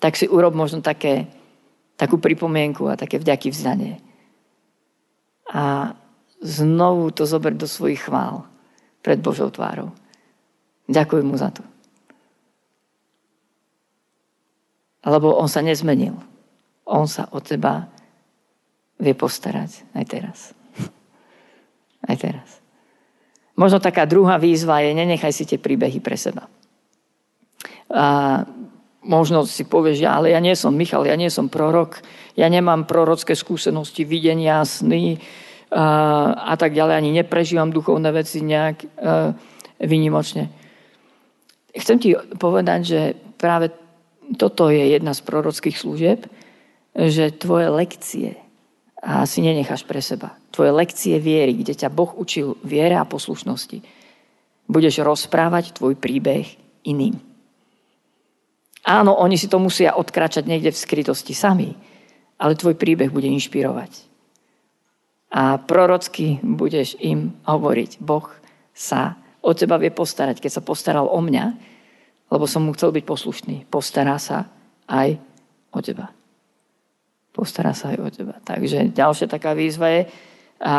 Tak 0.00 0.16
si 0.16 0.24
urob 0.24 0.56
možno 0.56 0.80
také, 0.80 1.28
takú 2.00 2.16
pripomienku 2.16 2.88
a 2.88 2.96
také 2.96 3.20
vďaky 3.20 3.52
vzdanie. 3.52 4.00
A 5.52 5.92
znovu 6.40 7.12
to 7.12 7.28
zober 7.28 7.52
do 7.52 7.68
svojich 7.68 8.08
chvál 8.08 8.48
pred 9.04 9.20
Božou 9.20 9.52
tvárou. 9.52 9.92
Ďakujem 10.88 11.26
mu 11.28 11.36
za 11.36 11.52
to. 11.52 11.60
Lebo 15.04 15.36
on 15.36 15.52
sa 15.52 15.60
nezmenil. 15.60 16.16
On 16.88 17.04
sa 17.04 17.28
o 17.28 17.44
teba 17.44 17.99
vie 19.00 19.16
postarať 19.16 19.82
aj 19.96 20.04
teraz. 20.06 20.38
Aj 22.04 22.16
teraz. 22.16 22.60
Možno 23.56 23.80
taká 23.80 24.04
druhá 24.04 24.36
výzva 24.40 24.80
je, 24.80 24.96
nenechaj 24.96 25.32
si 25.32 25.44
tie 25.44 25.60
príbehy 25.60 26.00
pre 26.00 26.16
seba. 26.16 26.48
A 27.90 28.40
možno 29.04 29.44
si 29.48 29.64
povieš, 29.64 30.00
ja, 30.00 30.16
ale 30.16 30.32
ja 30.32 30.40
nie 30.40 30.56
som 30.56 30.76
Michal, 30.76 31.08
ja 31.08 31.16
nie 31.16 31.32
som 31.32 31.48
prorok, 31.48 32.00
ja 32.36 32.46
nemám 32.46 32.84
prorocké 32.84 33.36
skúsenosti, 33.36 34.04
videnia, 34.04 34.64
sny 34.64 35.20
a, 35.72 35.84
a 36.52 36.54
tak 36.56 36.76
ďalej, 36.76 36.94
ani 36.96 37.10
neprežívam 37.20 37.72
duchovné 37.72 38.12
veci 38.12 38.44
nejak 38.44 38.76
a, 38.80 38.86
vynimočne. 39.80 40.52
Chcem 41.72 41.96
ti 42.00 42.16
povedať, 42.36 42.80
že 42.84 43.00
práve 43.40 43.72
toto 44.36 44.68
je 44.70 44.92
jedna 44.92 45.16
z 45.16 45.20
prorockých 45.24 45.76
služieb, 45.76 46.28
že 46.94 47.34
tvoje 47.34 47.70
lekcie 47.70 48.36
a 49.00 49.24
si 49.24 49.40
nenecháš 49.40 49.82
pre 49.88 50.04
seba. 50.04 50.36
Tvoje 50.52 50.76
lekcie 50.76 51.16
viery, 51.16 51.56
kde 51.56 51.72
ťa 51.72 51.88
Boh 51.88 52.12
učil 52.12 52.60
viere 52.60 53.00
a 53.00 53.08
poslušnosti. 53.08 53.80
Budeš 54.68 55.00
rozprávať 55.00 55.72
tvoj 55.72 55.96
príbeh 55.96 56.46
iným. 56.84 57.16
Áno, 58.84 59.16
oni 59.16 59.40
si 59.40 59.48
to 59.48 59.56
musia 59.56 59.96
odkračať 59.96 60.44
niekde 60.44 60.72
v 60.72 60.82
skrytosti 60.84 61.32
sami, 61.32 61.72
ale 62.40 62.56
tvoj 62.56 62.76
príbeh 62.76 63.08
bude 63.08 63.28
inšpirovať. 63.28 64.08
A 65.32 65.56
prorocky 65.60 66.40
budeš 66.44 66.96
im 67.00 67.32
hovoriť, 67.48 68.00
Boh 68.04 68.28
sa 68.76 69.16
o 69.40 69.56
teba 69.56 69.80
vie 69.80 69.92
postarať. 69.92 70.40
Keď 70.44 70.60
sa 70.60 70.62
postaral 70.64 71.08
o 71.08 71.20
mňa, 71.20 71.44
lebo 72.28 72.44
som 72.44 72.68
mu 72.68 72.76
chcel 72.76 72.92
byť 72.92 73.04
poslušný, 73.04 73.56
postará 73.68 74.20
sa 74.20 74.48
aj 74.88 75.16
o 75.72 75.80
teba 75.80 76.19
postará 77.30 77.72
sa 77.74 77.94
aj 77.94 77.98
o 77.98 78.08
teba. 78.10 78.34
Takže 78.42 78.90
ďalšia 78.90 79.26
taká 79.30 79.54
výzva 79.54 79.88
je, 79.90 80.02
a, 80.60 80.66
a, 80.66 80.74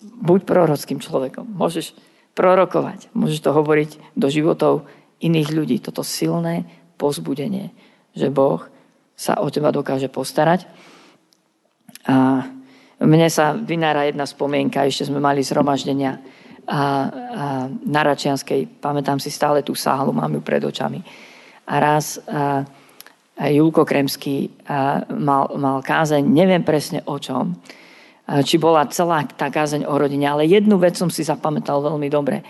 buď 0.00 0.40
prorockým 0.46 1.02
človekom. 1.02 1.46
Môžeš 1.46 1.92
prorokovať, 2.38 3.10
môžeš 3.12 3.40
to 3.42 3.50
hovoriť 3.50 4.16
do 4.16 4.26
životov 4.30 4.86
iných 5.20 5.48
ľudí. 5.52 5.76
Toto 5.82 6.00
silné 6.06 6.64
pozbudenie, 6.96 7.74
že 8.14 8.32
Boh 8.32 8.64
sa 9.18 9.36
o 9.42 9.52
teba 9.52 9.68
dokáže 9.74 10.08
postarať. 10.08 10.64
A 12.08 12.48
mne 13.00 13.28
sa 13.28 13.52
vynára 13.52 14.08
jedna 14.08 14.24
spomienka, 14.24 14.88
ešte 14.88 15.08
sme 15.08 15.20
mali 15.20 15.44
zhromaždenia 15.44 16.20
a, 16.70 16.72
a 16.72 16.80
na 17.68 18.00
Račianskej, 18.04 18.78
pamätám 18.78 19.18
si 19.18 19.32
stále 19.32 19.64
tú 19.66 19.74
sálu, 19.74 20.14
mám 20.14 20.30
ju 20.30 20.40
pred 20.44 20.62
očami. 20.62 21.02
A 21.66 21.74
raz 21.80 22.20
a, 22.24 22.62
Julko 23.40 23.88
Kremský 23.88 24.52
mal, 25.16 25.48
mal 25.56 25.80
kázeň, 25.80 26.20
neviem 26.20 26.60
presne 26.60 27.00
o 27.08 27.16
čom, 27.16 27.56
či 28.44 28.60
bola 28.60 28.84
celá 28.92 29.24
tá 29.24 29.48
kázeň 29.48 29.88
o 29.88 29.96
rodine, 29.96 30.28
ale 30.28 30.44
jednu 30.44 30.76
vec 30.76 31.00
som 31.00 31.08
si 31.08 31.24
zapamätal 31.24 31.80
veľmi 31.80 32.12
dobre. 32.12 32.44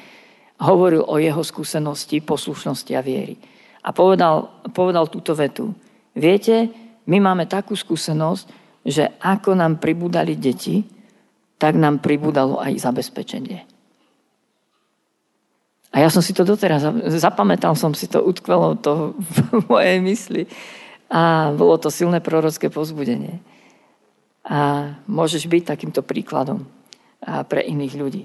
Hovoril 0.59 1.07
o 1.07 1.16
jeho 1.22 1.40
skúsenosti, 1.40 2.18
poslušnosti 2.20 2.92
a 2.98 3.00
viery. 3.00 3.38
A 3.87 3.94
povedal, 3.94 4.50
povedal 4.74 5.09
túto 5.09 5.33
vetu. 5.33 5.72
Viete, 6.12 6.68
my 7.09 7.16
máme 7.22 7.46
takú 7.46 7.72
skúsenosť, 7.79 8.44
že 8.85 9.14
ako 9.22 9.57
nám 9.57 9.81
pribúdali 9.81 10.37
deti, 10.37 10.85
tak 11.57 11.79
nám 11.79 12.03
pribúdalo 12.03 12.61
aj 12.61 12.76
zabezpečenie. 12.76 13.64
A 15.90 15.96
ja 15.98 16.09
som 16.09 16.22
si 16.22 16.31
to 16.31 16.46
doteraz, 16.46 16.87
zapamätal 17.18 17.74
som 17.74 17.90
si 17.96 18.07
to, 18.07 18.22
utkvelo 18.22 18.79
to 18.79 19.16
v 19.55 19.59
mojej 19.66 19.98
mysli. 20.05 20.42
A 21.10 21.50
bolo 21.50 21.74
to 21.76 21.90
silné 21.90 22.22
prorocké 22.22 22.70
pozbudenie. 22.70 23.42
A 24.46 24.94
môžeš 25.10 25.50
byť 25.50 25.62
takýmto 25.66 26.06
príkladom 26.06 26.64
pre 27.50 27.66
iných 27.66 27.94
ľudí. 27.98 28.24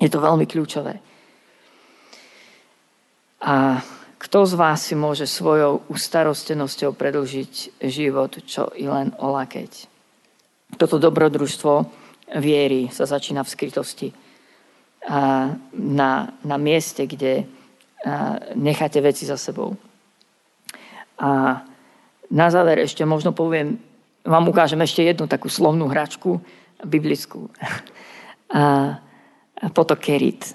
Je 0.00 0.08
to 0.08 0.24
veľmi 0.24 0.48
kľúčové. 0.48 0.98
A 3.44 3.84
kto 4.18 4.38
z 4.46 4.54
vás 4.54 4.86
si 4.86 4.94
môže 4.94 5.26
svojou 5.26 5.82
ustarostenosťou 5.90 6.94
predlžiť 6.94 7.84
život, 7.86 8.40
čo 8.46 8.70
i 8.72 8.88
len 8.88 9.12
olakeť? 9.18 9.90
Toto 10.78 10.96
dobrodružstvo 10.96 11.72
viery 12.38 12.88
sa 12.88 13.04
začína 13.04 13.44
v 13.44 13.52
skrytosti. 13.52 14.08
A 15.04 15.52
na, 15.74 16.10
na 16.46 16.56
mieste, 16.56 17.04
kde 17.04 17.44
necháte 18.54 19.02
veci 19.02 19.26
za 19.26 19.36
sebou. 19.36 19.74
A 21.18 21.60
na 22.32 22.48
záver 22.48 22.80
ešte 22.80 23.04
možno 23.04 23.36
poviem, 23.36 23.76
vám 24.24 24.48
ukážem 24.48 24.80
ešte 24.80 25.04
jednu 25.04 25.28
takú 25.28 25.52
slovnú 25.52 25.92
hračku 25.92 26.40
biblickú. 26.82 27.46
A, 28.52 29.00
a 29.56 29.72
potokerit. 29.72 30.52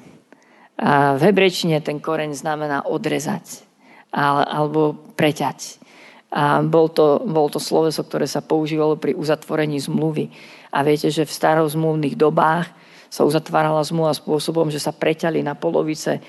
A 0.78 1.18
v 1.18 1.22
hebrečine 1.26 1.82
ten 1.82 1.98
koreň 1.98 2.38
znamená 2.38 2.86
odrezať 2.86 3.66
alebo 4.14 4.94
preťať. 5.18 5.82
A 6.30 6.62
bol 6.62 6.94
to, 6.94 7.26
bol 7.26 7.50
to 7.50 7.58
sloveso, 7.58 8.06
ktoré 8.06 8.30
sa 8.30 8.46
používalo 8.46 9.02
pri 9.02 9.18
uzatvorení 9.18 9.82
zmluvy. 9.82 10.30
A 10.70 10.86
viete, 10.86 11.10
že 11.10 11.26
v 11.26 11.34
starozmluvných 11.34 12.14
dobách 12.14 12.70
sa 13.10 13.26
uzatvárala 13.26 13.82
zmluva 13.82 14.14
spôsobom, 14.14 14.70
že 14.70 14.78
sa 14.78 14.94
preťali 14.94 15.42
na 15.42 15.58
polovice 15.58 16.22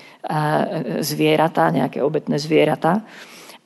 zvieratá, 1.05 1.69
nejaké 1.69 2.01
obetné 2.01 2.41
zvieratá. 2.41 3.05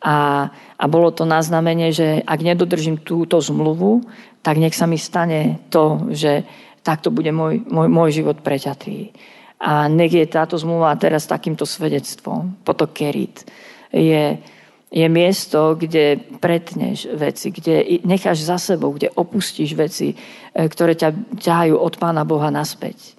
A, 0.04 0.52
a 0.76 0.86
bolo 0.92 1.16
to 1.16 1.24
na 1.24 1.40
znamenie, 1.40 1.96
že 1.96 2.20
ak 2.28 2.44
nedodržím 2.44 3.00
túto 3.00 3.40
zmluvu, 3.40 4.04
tak 4.44 4.60
nech 4.60 4.76
sa 4.76 4.84
mi 4.84 5.00
stane 5.00 5.64
to, 5.72 6.12
že 6.12 6.44
takto 6.84 7.08
bude 7.08 7.32
môj, 7.32 7.64
môj, 7.64 7.88
môj 7.88 8.10
život 8.12 8.44
preťatý. 8.44 9.16
A 9.64 9.88
nech 9.88 10.12
je 10.12 10.28
táto 10.28 10.60
zmluva 10.60 10.92
teraz 11.00 11.24
takýmto 11.24 11.64
svedectvom. 11.64 12.52
Potokerit 12.68 13.48
je, 13.96 14.44
je 14.92 15.08
miesto, 15.08 15.80
kde 15.80 16.20
pretneš 16.44 17.08
veci, 17.16 17.56
kde 17.56 18.04
necháš 18.04 18.44
za 18.44 18.60
sebou, 18.60 18.92
kde 18.92 19.08
opustíš 19.16 19.72
veci, 19.72 20.20
e, 20.52 20.68
ktoré 20.68 21.00
ťa 21.00 21.40
ťahajú 21.40 21.80
od 21.80 21.96
Pána 21.96 22.28
Boha 22.28 22.52
naspäť. 22.52 23.16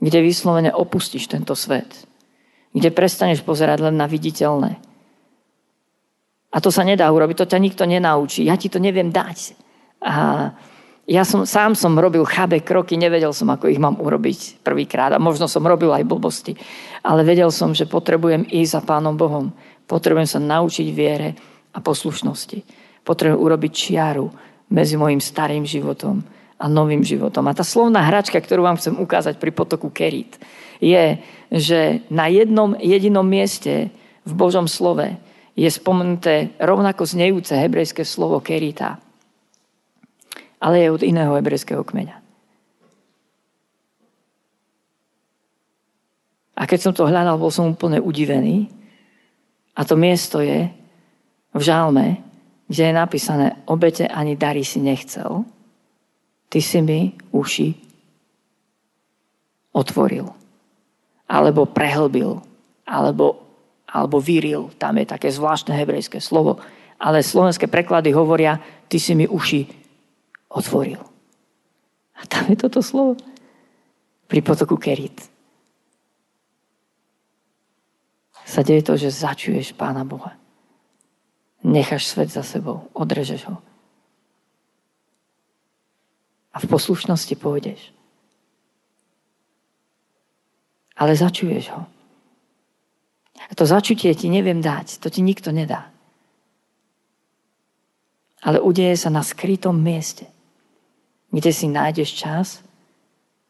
Kde 0.00 0.24
vyslovene 0.24 0.72
opustíš 0.72 1.28
tento 1.28 1.52
svet. 1.52 2.08
Kde 2.72 2.88
prestaneš 2.88 3.44
pozerať 3.44 3.84
len 3.84 4.00
na 4.00 4.08
viditeľné 4.08 4.80
a 6.56 6.58
to 6.64 6.72
sa 6.72 6.88
nedá 6.88 7.04
urobiť, 7.12 7.44
to 7.44 7.50
ťa 7.52 7.60
nikto 7.60 7.84
nenaučí. 7.84 8.48
Ja 8.48 8.56
ti 8.56 8.72
to 8.72 8.80
neviem 8.80 9.12
dať. 9.12 9.52
A 10.00 10.48
ja 11.04 11.22
som, 11.28 11.44
sám 11.44 11.76
som 11.76 11.92
robil 12.00 12.24
chabé 12.24 12.64
kroky, 12.64 12.96
nevedel 12.96 13.36
som, 13.36 13.52
ako 13.52 13.68
ich 13.68 13.76
mám 13.76 14.00
urobiť 14.00 14.64
prvýkrát. 14.64 15.12
A 15.12 15.20
možno 15.20 15.52
som 15.52 15.60
robil 15.68 15.92
aj 15.92 16.08
blbosti. 16.08 16.56
Ale 17.04 17.28
vedel 17.28 17.52
som, 17.52 17.76
že 17.76 17.84
potrebujem 17.84 18.48
ísť 18.48 18.72
za 18.72 18.80
Pánom 18.80 19.20
Bohom. 19.20 19.52
Potrebujem 19.84 20.24
sa 20.24 20.40
naučiť 20.40 20.88
viere 20.96 21.36
a 21.76 21.78
poslušnosti. 21.84 22.64
Potrebujem 23.04 23.36
urobiť 23.36 23.72
čiaru 23.76 24.26
medzi 24.72 24.96
mojim 24.96 25.20
starým 25.20 25.68
životom 25.68 26.24
a 26.56 26.64
novým 26.72 27.04
životom. 27.04 27.44
A 27.46 27.52
tá 27.52 27.68
slovná 27.68 28.00
hračka, 28.00 28.40
ktorú 28.40 28.64
vám 28.64 28.80
chcem 28.80 28.96
ukázať 28.96 29.36
pri 29.36 29.52
potoku 29.52 29.92
Kerit, 29.92 30.40
je, 30.80 31.20
že 31.52 32.00
na 32.08 32.32
jednom 32.32 32.72
jedinom 32.80 33.28
mieste 33.28 33.92
v 34.24 34.32
Božom 34.32 34.64
slove 34.64 35.20
je 35.56 35.68
spomenuté 35.72 36.52
rovnako 36.60 37.08
znejúce 37.08 37.56
hebrejské 37.56 38.04
slovo 38.04 38.44
Kerita, 38.44 39.00
ale 40.60 40.84
je 40.84 40.92
od 40.92 41.02
iného 41.02 41.32
hebrejského 41.32 41.80
kmeňa. 41.80 42.20
A 46.56 46.62
keď 46.64 46.78
som 46.88 46.92
to 46.96 47.08
hľadal, 47.08 47.36
bol 47.36 47.52
som 47.52 47.68
úplne 47.68 48.00
udivený. 48.00 48.72
A 49.76 49.84
to 49.84 49.92
miesto 49.92 50.40
je 50.40 50.72
v 51.52 51.60
žálme, 51.60 52.16
kde 52.64 52.82
je 52.88 52.94
napísané, 52.96 53.46
obete 53.68 54.08
ani 54.08 54.40
dary 54.40 54.64
si 54.64 54.80
nechcel, 54.80 55.44
ty 56.48 56.64
si 56.64 56.80
mi 56.80 57.12
uši 57.28 57.76
otvoril. 59.76 60.32
Alebo 61.28 61.68
prehlbil. 61.68 62.40
Alebo, 62.88 63.45
alebo 63.96 64.20
vyril. 64.20 64.68
Tam 64.76 65.00
je 65.00 65.08
také 65.08 65.32
zvláštne 65.32 65.72
hebrejské 65.72 66.20
slovo. 66.20 66.60
Ale 67.00 67.24
slovenské 67.24 67.64
preklady 67.64 68.12
hovoria, 68.12 68.60
ty 68.92 69.00
si 69.00 69.16
mi 69.16 69.24
uši 69.24 69.64
otvoril. 70.52 71.00
A 72.16 72.22
tam 72.28 72.52
je 72.52 72.56
toto 72.60 72.84
slovo. 72.84 73.16
Pri 74.28 74.44
potoku 74.44 74.76
Kerit. 74.76 75.36
sa 78.46 78.62
deje 78.62 78.86
to, 78.86 78.94
že 78.94 79.10
začuješ 79.10 79.74
Pána 79.74 80.06
Boha. 80.06 80.38
Necháš 81.66 82.06
svet 82.06 82.30
za 82.30 82.46
sebou, 82.46 82.86
odrežeš 82.94 83.50
ho. 83.50 83.58
A 86.54 86.62
v 86.62 86.70
poslušnosti 86.70 87.34
pôjdeš. 87.36 87.90
Ale 90.94 91.18
začuješ 91.18 91.74
ho. 91.74 91.84
A 93.46 93.52
to 93.54 93.62
začutie 93.62 94.10
ti 94.14 94.26
neviem 94.26 94.58
dať, 94.58 94.98
to 94.98 95.06
ti 95.06 95.22
nikto 95.22 95.54
nedá. 95.54 95.90
Ale 98.42 98.62
udeje 98.62 98.98
sa 98.98 99.10
na 99.10 99.22
skrytom 99.22 99.74
mieste, 99.74 100.26
kde 101.30 101.50
si 101.50 101.66
nájdeš 101.70 102.10
čas 102.14 102.46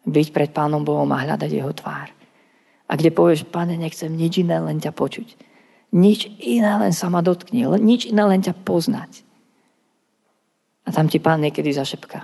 byť 0.07 0.27
pred 0.33 0.51
Pánom 0.53 0.85
Bohom 0.85 1.09
a 1.13 1.23
hľadať 1.25 1.51
Jeho 1.51 1.73
tvár. 1.73 2.13
A 2.87 2.93
kde 2.95 3.11
povieš, 3.11 3.49
pane, 3.51 3.75
nechcem 3.75 4.13
nič 4.15 4.39
iné, 4.39 4.63
len 4.63 4.79
ťa 4.79 4.95
počuť. 4.95 5.27
Nič 5.91 6.31
iné, 6.39 6.71
len 6.79 6.95
sa 6.95 7.11
ma 7.11 7.19
dotkni. 7.19 7.67
Nič 7.83 8.07
iné, 8.07 8.23
len 8.23 8.41
ťa 8.47 8.55
poznať. 8.63 9.27
A 10.87 10.95
tam 10.95 11.11
ti 11.11 11.19
pán 11.19 11.43
niekedy 11.43 11.75
zašepká. 11.75 12.23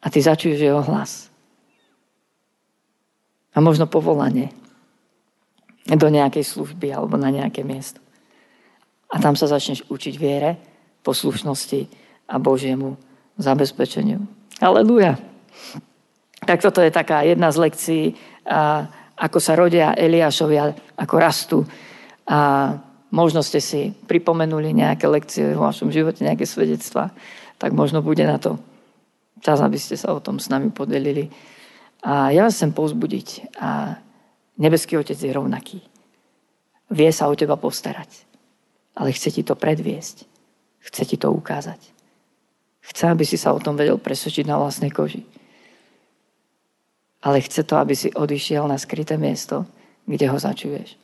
A 0.00 0.06
ty 0.12 0.20
začuješ 0.20 0.60
jeho 0.60 0.84
hlas. 0.84 1.32
A 3.56 3.64
možno 3.64 3.88
povolanie 3.88 4.52
do 5.86 6.08
nejakej 6.08 6.44
služby 6.44 6.92
alebo 6.92 7.16
na 7.16 7.32
nejaké 7.32 7.64
miesto. 7.64 8.00
A 9.10 9.18
tam 9.18 9.34
sa 9.34 9.50
začneš 9.50 9.82
učiť 9.90 10.14
viere, 10.20 10.60
poslušnosti 11.02 11.80
a 12.30 12.38
Božiemu 12.38 12.94
zabezpečeniu. 13.40 14.22
Aleluja. 14.60 15.18
Tak 16.44 16.60
toto 16.60 16.84
je 16.84 16.92
taká 16.92 17.24
jedna 17.24 17.50
z 17.50 17.56
lekcií 17.58 18.04
a 18.44 18.86
ako 19.20 19.38
sa 19.40 19.52
rodia 19.52 19.96
Eliášovia, 19.96 20.96
ako 20.96 21.14
rastú. 21.20 21.58
A 22.28 22.72
možno 23.12 23.44
ste 23.44 23.60
si 23.60 23.92
pripomenuli 23.92 24.72
nejaké 24.72 25.04
lekcie 25.10 25.52
v 25.52 25.60
vašom 25.60 25.92
živote, 25.92 26.24
nejaké 26.24 26.48
svedectva, 26.48 27.12
tak 27.60 27.76
možno 27.76 28.00
bude 28.00 28.24
na 28.24 28.40
to 28.40 28.56
čas, 29.44 29.60
aby 29.60 29.76
ste 29.76 29.96
sa 29.96 30.16
o 30.16 30.20
tom 30.22 30.40
s 30.40 30.48
nami 30.48 30.72
podelili. 30.72 31.28
A 32.00 32.32
ja 32.32 32.48
vás 32.48 32.56
chcem 32.56 32.72
pozbudiť. 32.72 33.56
A 33.60 34.00
nebeský 34.60 35.00
Otec 35.00 35.16
je 35.16 35.32
rovnaký. 35.32 35.80
Vie 36.92 37.10
sa 37.10 37.26
o 37.26 37.34
teba 37.34 37.56
postarať. 37.56 38.28
Ale 38.94 39.16
chce 39.16 39.32
ti 39.32 39.42
to 39.42 39.56
predviesť. 39.56 40.28
Chce 40.84 41.02
ti 41.08 41.16
to 41.16 41.32
ukázať. 41.32 41.80
Chce, 42.80 43.04
aby 43.08 43.24
si 43.24 43.40
sa 43.40 43.56
o 43.56 43.62
tom 43.62 43.74
vedel 43.74 43.96
presvedčiť 43.96 44.44
na 44.44 44.60
vlastnej 44.60 44.92
koži 44.92 45.24
ale 47.22 47.40
chce 47.40 47.62
to, 47.64 47.76
aby 47.76 47.92
si 47.92 48.08
odišiel 48.12 48.64
na 48.64 48.80
skryté 48.80 49.20
miesto, 49.20 49.68
kde 50.08 50.26
ho 50.32 50.38
začuješ. 50.40 50.96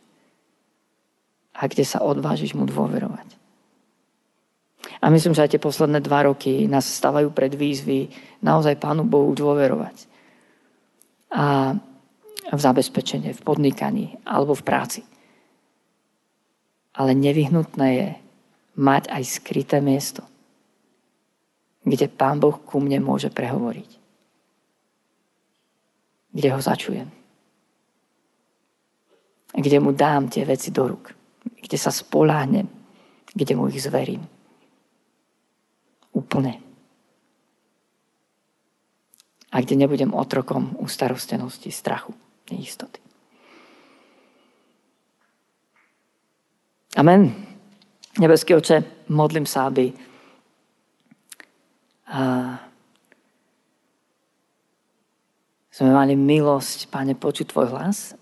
A 1.56 1.68
kde 1.68 1.84
sa 1.84 2.00
odvážiš 2.00 2.56
mu 2.56 2.64
dôverovať. 2.64 3.28
A 5.00 5.12
myslím, 5.12 5.36
že 5.36 5.44
aj 5.44 5.52
tie 5.56 5.60
posledné 5.60 6.00
dva 6.00 6.24
roky 6.24 6.64
nás 6.64 6.88
stávajú 6.88 7.28
pred 7.36 7.52
výzvy 7.52 8.08
naozaj 8.40 8.80
Pánu 8.80 9.04
Bohu 9.04 9.28
dôverovať. 9.36 10.08
A 11.36 11.76
v 12.52 12.60
zabezpečenie, 12.60 13.34
v 13.34 13.44
podnikaní 13.44 14.06
alebo 14.22 14.54
v 14.54 14.66
práci. 14.66 15.00
Ale 16.94 17.12
nevyhnutné 17.12 17.88
je 17.94 18.08
mať 18.76 19.10
aj 19.10 19.22
skryté 19.24 19.82
miesto, 19.82 20.22
kde 21.82 22.06
Pán 22.08 22.40
Boh 22.40 22.56
ku 22.56 22.78
mne 22.78 23.02
môže 23.02 23.28
prehovoriť 23.28 24.06
kde 26.36 26.52
ho 26.52 26.60
začujem. 26.60 27.08
Kde 29.56 29.78
mu 29.80 29.96
dám 29.96 30.28
tie 30.28 30.44
veci 30.44 30.68
do 30.68 30.84
ruk. 30.84 31.16
Kde 31.64 31.80
sa 31.80 31.88
spoláhnem. 31.88 32.68
Kde 33.32 33.56
mu 33.56 33.72
ich 33.72 33.80
zverím. 33.80 34.20
Úplne. 36.12 36.60
A 39.48 39.56
kde 39.64 39.80
nebudem 39.80 40.12
otrokom 40.12 40.76
ustarostenosti, 40.76 41.72
strachu, 41.72 42.12
neistoty. 42.50 43.00
Amen. 46.96 47.28
Nebeský 48.16 48.56
oče, 48.56 49.08
modlím 49.12 49.44
sa, 49.44 49.68
aby 49.68 49.92
sme 55.68 55.90
mali 55.92 56.16
milosť, 56.16 56.88
Pane, 56.88 57.12
počuť 57.12 57.52
Tvoj 57.52 57.68
hlas 57.68 58.16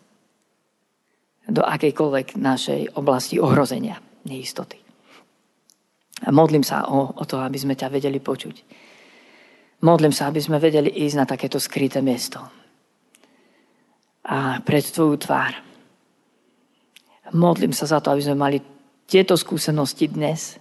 do 1.46 1.62
akejkoľvek 1.62 2.40
našej 2.40 2.98
oblasti 2.98 3.38
ohrozenia, 3.38 4.02
neistoty. 4.26 4.80
A 6.24 6.32
modlím 6.32 6.64
sa 6.64 6.88
o, 6.88 7.14
o 7.14 7.24
to, 7.28 7.38
aby 7.38 7.60
sme 7.60 7.78
ťa 7.78 7.92
vedeli 7.92 8.18
počuť. 8.18 8.56
Modlím 9.84 10.10
sa, 10.10 10.32
aby 10.32 10.40
sme 10.40 10.56
vedeli 10.56 10.88
ísť 10.88 11.16
na 11.20 11.26
takéto 11.28 11.60
skryté 11.60 12.00
miesto. 12.00 12.63
A 14.24 14.60
pred 14.64 14.84
Tvoju 14.84 15.20
tvár. 15.20 15.52
Modlím 17.37 17.72
sa 17.76 17.84
za 17.84 18.00
to, 18.00 18.12
aby 18.12 18.24
sme 18.24 18.37
mali 18.37 18.58
tieto 19.04 19.37
skúsenosti 19.37 20.08
dnes, 20.08 20.56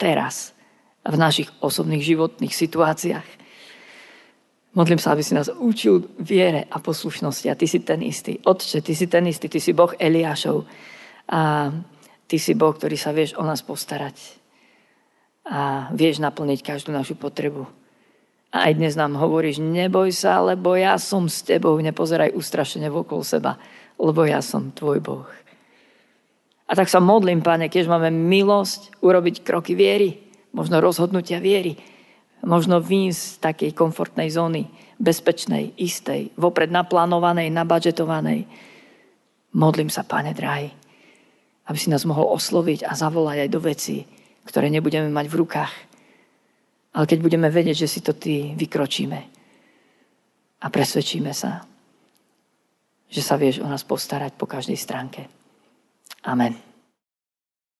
teraz, 0.00 0.56
v 1.02 1.16
našich 1.18 1.50
osobných 1.60 2.00
životných 2.00 2.54
situáciách 2.54 3.42
Modlím 4.72 4.96
sa, 4.96 5.12
aby 5.12 5.20
si 5.20 5.36
nás 5.36 5.52
učil 5.52 6.00
viere 6.16 6.64
a 6.72 6.80
poslušnosti. 6.80 7.46
A 7.52 7.58
ty 7.58 7.68
si 7.68 7.84
ten 7.84 8.00
istý. 8.00 8.40
Otče, 8.40 8.80
ty 8.80 8.96
si 8.96 9.04
ten 9.04 9.28
istý. 9.28 9.52
Ty 9.52 9.60
si 9.60 9.76
Boh 9.76 9.92
Eliášov. 10.00 10.64
A 11.28 11.68
ty 12.24 12.40
si 12.40 12.56
Boh, 12.56 12.72
ktorý 12.72 12.96
sa 12.96 13.12
vieš 13.12 13.36
o 13.36 13.44
nás 13.44 13.60
postarať. 13.60 14.40
A 15.44 15.92
vieš 15.92 16.24
naplniť 16.24 16.64
každú 16.64 16.88
našu 16.88 17.20
potrebu. 17.20 17.68
Aj 18.52 18.68
dnes 18.76 18.92
nám 19.00 19.16
hovoríš, 19.16 19.64
neboj 19.64 20.12
sa, 20.12 20.44
lebo 20.44 20.76
ja 20.76 21.00
som 21.00 21.24
s 21.24 21.40
tebou. 21.40 21.72
Nepozeraj 21.80 22.36
ustrašene 22.36 22.92
vokol 22.92 23.24
seba, 23.24 23.56
lebo 23.96 24.28
ja 24.28 24.44
som 24.44 24.68
tvoj 24.76 25.00
Boh. 25.00 25.24
A 26.68 26.76
tak 26.76 26.92
sa 26.92 27.00
modlím, 27.00 27.40
Pane, 27.40 27.72
keď 27.72 27.88
máme 27.88 28.12
milosť 28.12 29.00
urobiť 29.00 29.40
kroky 29.40 29.72
viery, 29.72 30.20
možno 30.52 30.84
rozhodnutia 30.84 31.40
viery, 31.40 31.80
možno 32.44 32.76
výjsť 32.76 33.20
z 33.24 33.40
takej 33.40 33.70
komfortnej 33.72 34.28
zóny, 34.28 34.68
bezpečnej, 35.00 35.72
istej, 35.80 36.36
vopred 36.36 36.68
naplánovanej, 36.68 37.48
nabadžetovanej. 37.48 38.44
Modlím 39.56 39.88
sa, 39.88 40.04
Pane 40.04 40.36
drahý, 40.36 40.68
aby 41.72 41.78
si 41.80 41.88
nás 41.88 42.04
mohol 42.04 42.28
osloviť 42.36 42.84
a 42.84 42.92
zavolať 42.92 43.48
aj 43.48 43.48
do 43.48 43.60
veci, 43.64 44.04
ktoré 44.44 44.68
nebudeme 44.68 45.08
mať 45.08 45.26
v 45.32 45.38
rukách. 45.40 45.91
Ale 46.92 47.04
keď 47.08 47.18
budeme 47.24 47.48
vedieť, 47.48 47.84
že 47.84 47.88
si 47.88 48.00
to 48.04 48.12
Ty 48.12 48.52
vykročíme 48.56 49.20
a 50.62 50.66
presvedčíme 50.68 51.32
sa, 51.32 51.64
že 53.12 53.20
sa 53.20 53.36
vieš 53.36 53.60
o 53.60 53.68
nás 53.68 53.84
postarať 53.84 54.36
po 54.36 54.48
každej 54.48 54.76
stránke. 54.76 55.28
Amen. 56.24 56.71